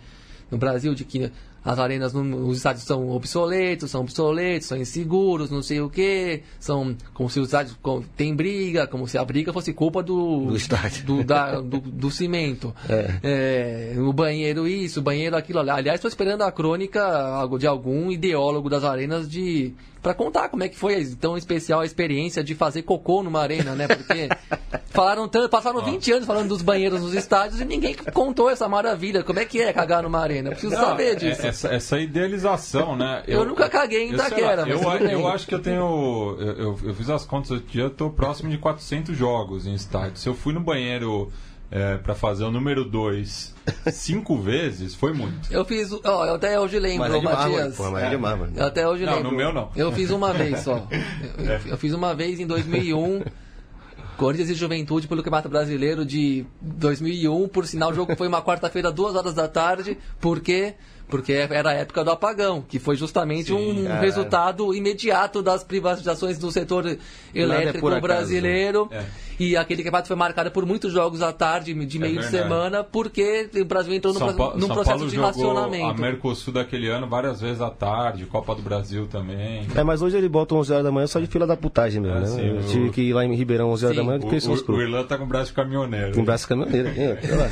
[0.50, 1.32] no Brasil, de que
[1.64, 6.96] as arenas nos estádios são obsoletos, são obsoletos, são inseguros, não sei o que, são
[7.14, 7.78] como se os estádios
[8.16, 12.12] tem briga, como se a briga fosse culpa do do estádio, do, da, do, do
[12.12, 12.74] cimento.
[12.90, 13.94] É.
[13.94, 15.60] É, o banheiro isso, o banheiro aquilo.
[15.60, 17.02] Aliás, estou esperando a crônica
[17.60, 21.86] de algum ideólogo das arenas de para contar como é que foi tão especial a
[21.86, 23.88] experiência de fazer cocô numa arena, né?
[23.88, 24.30] Porque
[24.90, 29.24] falaram tanto, passaram 20 anos falando dos banheiros nos estádios e ninguém contou essa maravilha.
[29.24, 30.50] Como é que é cagar numa arena?
[30.50, 31.46] Eu preciso não, saber disso.
[31.46, 33.24] É, essa, essa, idealização, né?
[33.28, 36.36] Eu, eu nunca caguei em Itaquera, eu, eu, eu, acho que eu tenho.
[36.40, 40.18] Eu, eu, fiz as contas outro dia, eu tô próximo de 400 jogos em estádio.
[40.18, 41.32] Se eu fui no banheiro
[41.72, 43.56] é, para fazer o número 2
[43.92, 45.52] cinco vezes, foi muito.
[45.52, 47.78] Eu fiz, ó, eu até hoje lembro, mas é Matias.
[47.78, 48.52] Pô, mas é de mármore.
[48.56, 49.32] Eu até hoje não, lembro.
[49.32, 49.72] No meu não.
[49.76, 50.86] Eu fiz uma vez só.
[51.38, 51.62] Eu, é.
[51.68, 53.24] eu fiz uma vez em 2001.
[54.18, 57.48] Corinthians e Juventude pelo Campeonato Brasileiro de 2001.
[57.48, 59.98] Por sinal, o jogo foi uma quarta-feira, duas horas da tarde.
[60.20, 60.76] Porque
[61.12, 64.00] porque era a época do apagão, que foi justamente Sim, um é.
[64.00, 66.98] resultado imediato das privatizações do setor é
[67.36, 68.88] elétrico é brasileiro.
[68.90, 69.04] É.
[69.42, 73.50] E aquele campeonato foi marcado por muitos jogos à tarde, de meio de semana, porque
[73.56, 75.86] o Brasil entrou num, pa num processo Paulo de racionamento.
[75.86, 79.66] A Mercosul daquele ano várias vezes à tarde, Copa do Brasil também.
[79.76, 82.18] É, mas hoje ele bota 11 horas da manhã só de fila da putagem mesmo,
[82.18, 82.28] é, né?
[82.28, 84.04] Sim, eu tive que ir lá em Ribeirão 11 horas Sim.
[84.04, 86.14] da manhã que pensou o, o, o Irlanda tá com o braço de caminhoneiro.
[86.14, 86.90] Com o braço de caminhoneiro,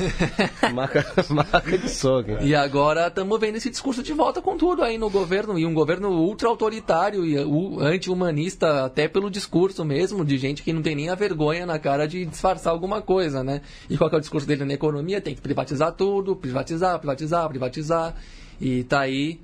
[0.76, 2.38] marca, marca de soco.
[2.42, 5.74] E agora estamos vendo esse discurso de volta com tudo aí no governo, e um
[5.74, 7.36] governo ultra autoritário e
[7.84, 12.08] anti-humanista, até pelo discurso mesmo, de gente que não tem nem a vergonha na cara
[12.08, 13.62] de disfarçar alguma coisa, né?
[13.90, 15.22] E qual é o discurso dele na economia?
[15.22, 18.16] Tem que privatizar tudo, privatizar, privatizar, privatizar.
[18.60, 19.40] E tá aí.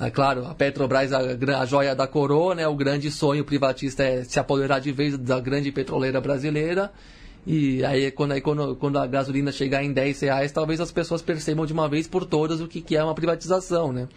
[0.00, 1.20] É claro, a Petrobras, a,
[1.60, 2.66] a joia da coroa, né?
[2.66, 6.90] O grande sonho privatista é se apoderar de vez da grande petroleira brasileira.
[7.46, 11.66] E aí, quando a, quando a gasolina chegar em 10 reais, talvez as pessoas percebam
[11.66, 14.08] de uma vez por todas o que, que é uma privatização, né?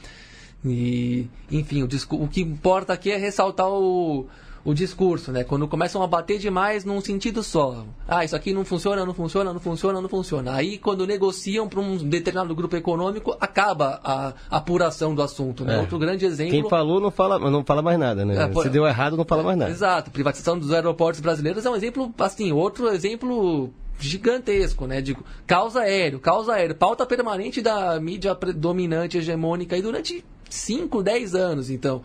[0.66, 4.28] E, enfim, o, o que importa aqui é ressaltar o,
[4.68, 5.46] o discurso, né?
[5.46, 7.86] Quando começam a bater demais num sentido só.
[8.06, 10.54] Ah, isso aqui não funciona, não funciona, não funciona, não funciona.
[10.54, 15.76] Aí, quando negociam para um determinado grupo econômico, acaba a apuração do assunto, né?
[15.76, 15.80] É.
[15.80, 16.52] Outro grande exemplo...
[16.52, 18.44] Quem falou não fala, não fala mais nada, né?
[18.44, 18.64] É, por...
[18.64, 19.72] Se deu errado, não fala mais nada.
[19.72, 20.12] Exato.
[20.12, 25.00] Privatização dos aeroportos brasileiros é um exemplo, assim, outro exemplo gigantesco, né?
[25.00, 25.16] De
[25.46, 31.70] causa aéreo, causa aéreo, pauta permanente da mídia dominante hegemônica aí durante 5, 10 anos,
[31.70, 32.02] então.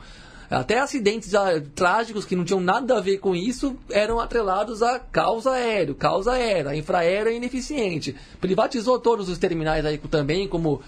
[0.53, 4.99] Até acidentes ah, trágicos que não tinham nada a ver com isso eram atrelados a
[4.99, 8.15] causa aéreo, causa aérea, infraero é ineficiente.
[8.39, 10.83] Privatizou todos os terminais aí também, como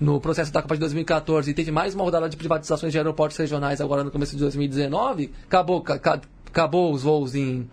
[0.00, 3.36] no processo da Copa de 2014 e teve mais uma rodada de privatizações de aeroportos
[3.36, 5.84] regionais agora no começo de 2019, acabou,
[6.46, 7.68] acabou os voos em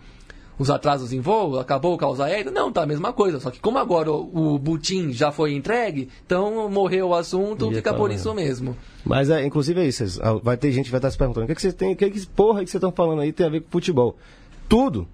[0.60, 2.52] os atrasos em voo, acabou o caos aéreo?
[2.52, 3.40] Não, tá a mesma coisa.
[3.40, 7.76] Só que como agora o, o Butim já foi entregue, então morreu o assunto, e
[7.76, 8.76] fica por isso mesmo.
[9.06, 10.20] Mas é, inclusive é isso.
[10.44, 11.96] Vai ter gente que vai estar se perguntando, o que, é que você tem, o
[11.96, 14.18] que, é que porra que vocês estão falando aí tem a ver com futebol?
[14.68, 15.08] Tudo.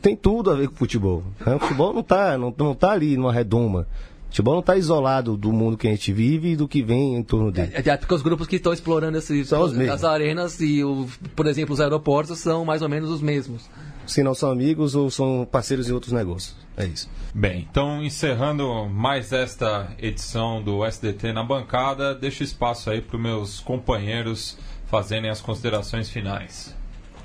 [0.00, 1.24] Tem tudo a ver com futebol.
[1.44, 1.56] Né?
[1.56, 3.88] O futebol não está não, não tá ali numa redoma.
[4.26, 7.16] O futebol não está isolado do mundo que a gente vive e do que vem
[7.16, 7.72] em torno dele.
[7.74, 9.44] É, é porque os grupos que estão explorando esse,
[9.90, 13.68] as arenas e, o, por exemplo, os aeroportos são mais ou menos os mesmos
[14.06, 16.56] se não são amigos ou são parceiros em outros negócios.
[16.76, 17.08] É isso.
[17.34, 23.22] Bem, então encerrando mais esta edição do SDT na bancada, deixo espaço aí para os
[23.22, 26.74] meus companheiros fazerem as considerações finais.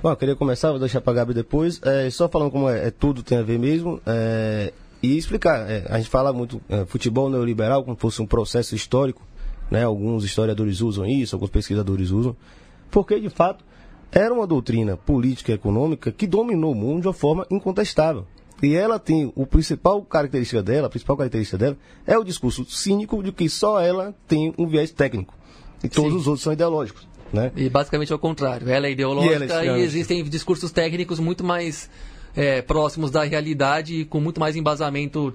[0.01, 1.81] Bom, eu queria começar, vou deixar para a Gabi depois.
[1.83, 4.01] É, só falando como é, é, tudo tem a ver mesmo.
[4.05, 4.71] É,
[5.03, 9.21] e explicar, é, a gente fala muito é, futebol neoliberal como fosse um processo histórico,
[9.69, 9.83] né?
[9.83, 12.35] alguns historiadores usam isso, alguns pesquisadores usam,
[12.89, 13.63] porque de fato
[14.11, 18.25] era uma doutrina política e econômica que dominou o mundo de uma forma incontestável.
[18.61, 23.23] E ela tem o principal característica dela, a principal característica dela é o discurso cínico
[23.23, 25.33] de que só ela tem um viés técnico
[25.83, 26.17] e todos Sim.
[26.17, 27.07] os outros são ideológicos.
[27.31, 27.51] Né?
[27.55, 28.67] E basicamente ao contrário.
[28.67, 31.89] Ela é ideológica e, ela é e existem discursos técnicos muito mais
[32.35, 35.33] é, próximos da realidade e com muito mais embasamento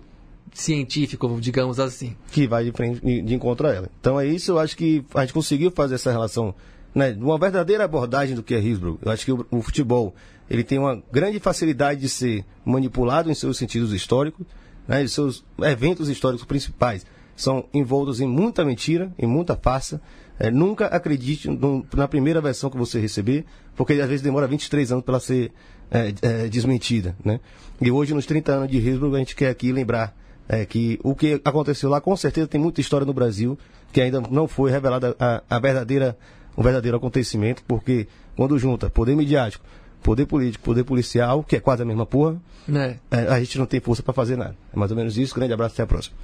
[0.52, 2.16] científico, digamos assim.
[2.30, 3.88] Que vai de, frente, de encontro a ela.
[4.00, 6.54] Então é isso, eu acho que a gente conseguiu fazer essa relação
[6.94, 8.98] né, uma verdadeira abordagem do que é Hillsborough.
[9.02, 10.14] Eu acho que o, o, futebol
[10.48, 14.46] ele tem uma grande facilidade de ser manipulado em seus sentidos históricos,
[14.86, 17.04] né, em seus eventos históricos principais
[17.36, 20.00] são envoltos em muita mentira, em muita farsa.
[20.38, 23.44] É, nunca acredite no, na primeira versão que você receber,
[23.76, 25.52] porque às vezes demora 23 anos para ser
[25.90, 27.16] é, é, desmentida.
[27.24, 27.40] Né?
[27.80, 30.16] E hoje, nos 30 anos de Hillsborough, a gente quer aqui lembrar
[30.48, 33.58] é, que o que aconteceu lá, com certeza, tem muita história no Brasil
[33.92, 36.18] que ainda não foi revelada a, a verdadeira,
[36.56, 39.64] o verdadeiro acontecimento, porque quando junta poder midiático,
[40.02, 42.40] poder político, poder policial, que é quase a mesma porra,
[42.72, 42.96] é.
[43.10, 44.56] É, a gente não tem força para fazer nada.
[44.72, 45.34] É mais ou menos isso.
[45.34, 46.16] Grande abraço, até a próxima.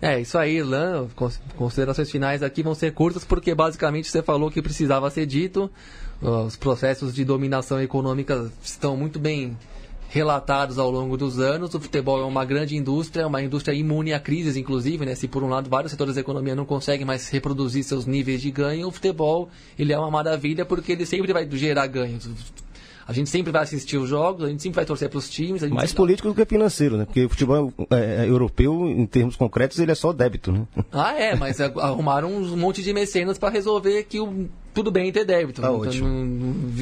[0.00, 1.08] É, isso aí, Lan.
[1.56, 5.70] Considerações finais aqui vão ser curtas, porque basicamente você falou que precisava ser dito.
[6.20, 9.56] Os processos de dominação econômica estão muito bem
[10.08, 11.74] relatados ao longo dos anos.
[11.74, 15.14] O futebol é uma grande indústria, uma indústria imune a crises, inclusive, né?
[15.14, 18.50] Se por um lado vários setores da economia não conseguem mais reproduzir seus níveis de
[18.50, 19.48] ganho, o futebol
[19.78, 22.28] ele é uma maravilha porque ele sempre vai gerar ganhos.
[23.08, 25.62] A gente sempre vai assistir os jogos, a gente sempre vai torcer para os times.
[25.70, 27.04] Mais político do que financeiro, né?
[27.04, 30.66] Porque o futebol é, é, europeu, em termos concretos, ele é só débito, né?
[30.90, 35.24] Ah, é, mas arrumaram um monte de mecenas para resolver que o, tudo bem ter
[35.24, 35.62] débito.
[35.62, 35.88] Tá então,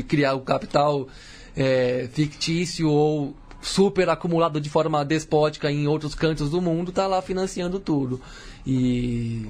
[0.08, 1.08] criar o capital
[1.56, 7.22] é, fictício ou super acumulado de forma despótica em outros cantos do mundo, está lá
[7.22, 8.20] financiando tudo.
[8.66, 9.46] E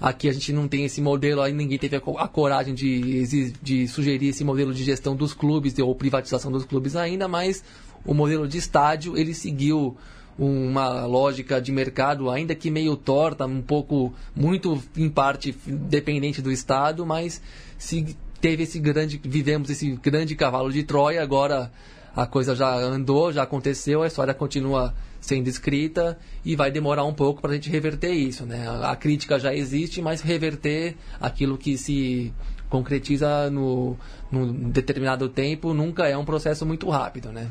[0.00, 4.28] Aqui a gente não tem esse modelo, aí ninguém teve a, coragem de, de sugerir
[4.28, 7.62] esse modelo de gestão dos clubes ou privatização dos clubes ainda, mas
[8.06, 9.94] o modelo de estádio ele seguiu
[10.38, 16.50] uma lógica de mercado ainda que meio torta, um pouco muito em parte dependente do
[16.50, 17.42] estado, mas
[17.76, 21.70] se teve esse grande vivemos esse grande cavalo de Troia, agora
[22.14, 27.12] a coisa já andou, já aconteceu, a história continua sendo escrita e vai demorar um
[27.12, 28.46] pouco para a gente reverter isso.
[28.46, 28.66] Né?
[28.82, 32.32] A, crítica já existe, mas reverter aquilo que se
[32.68, 33.96] concretiza no,
[34.30, 37.30] num determinado tempo nunca é um processo muito rápido.
[37.30, 37.50] Né?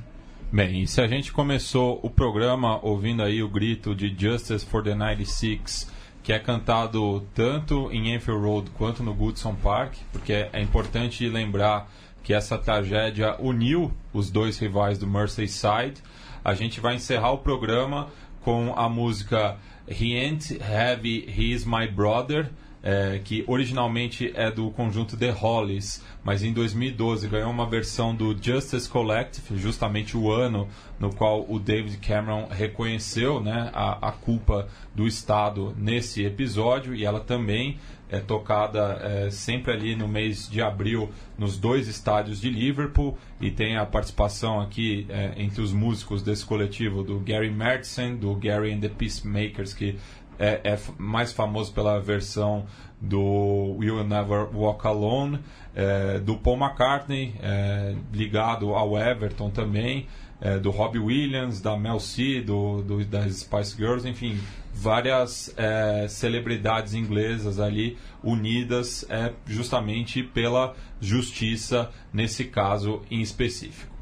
[0.52, 4.84] Bem, e se a gente começou o programa ouvindo aí o grito de Justice for
[4.84, 10.62] the 96, que é cantado tanto em Enfield Road quanto no Goodson Park, porque é
[10.62, 11.90] importante lembrar
[12.24, 16.02] que essa tragédia uniu os dois rivais do Merseyside,
[16.44, 18.08] a gente vai encerrar o programa
[18.42, 19.58] com a música
[19.88, 22.50] He Ain't Heavy, He's My Brother,
[22.82, 28.36] é, que originalmente é do conjunto The Hollies, mas em 2012 ganhou uma versão do
[28.42, 30.68] Justice Collective, justamente o ano
[31.00, 37.06] no qual o David Cameron reconheceu né, a, a culpa do Estado nesse episódio, e
[37.06, 37.78] ela também
[38.10, 43.52] é tocada é, sempre ali no mês de abril nos dois estádios de Liverpool e
[43.52, 48.74] tem a participação aqui é, entre os músicos desse coletivo do Gary Mertsen, do Gary
[48.74, 49.96] and the Peacemakers, que
[50.40, 52.66] é, é mais famoso pela versão
[53.00, 55.40] do Will Never Walk Alone,
[55.76, 60.08] é, do Paul McCartney, é, ligado ao Everton também,
[60.42, 64.40] é, do Robbie Williams, da Mel C, do, do, das Spice Girls, enfim,
[64.74, 73.99] várias é, celebridades inglesas ali unidas é, justamente pela justiça nesse caso em específico.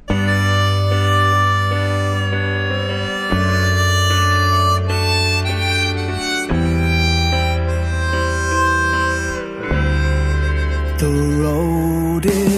[11.08, 12.57] The road is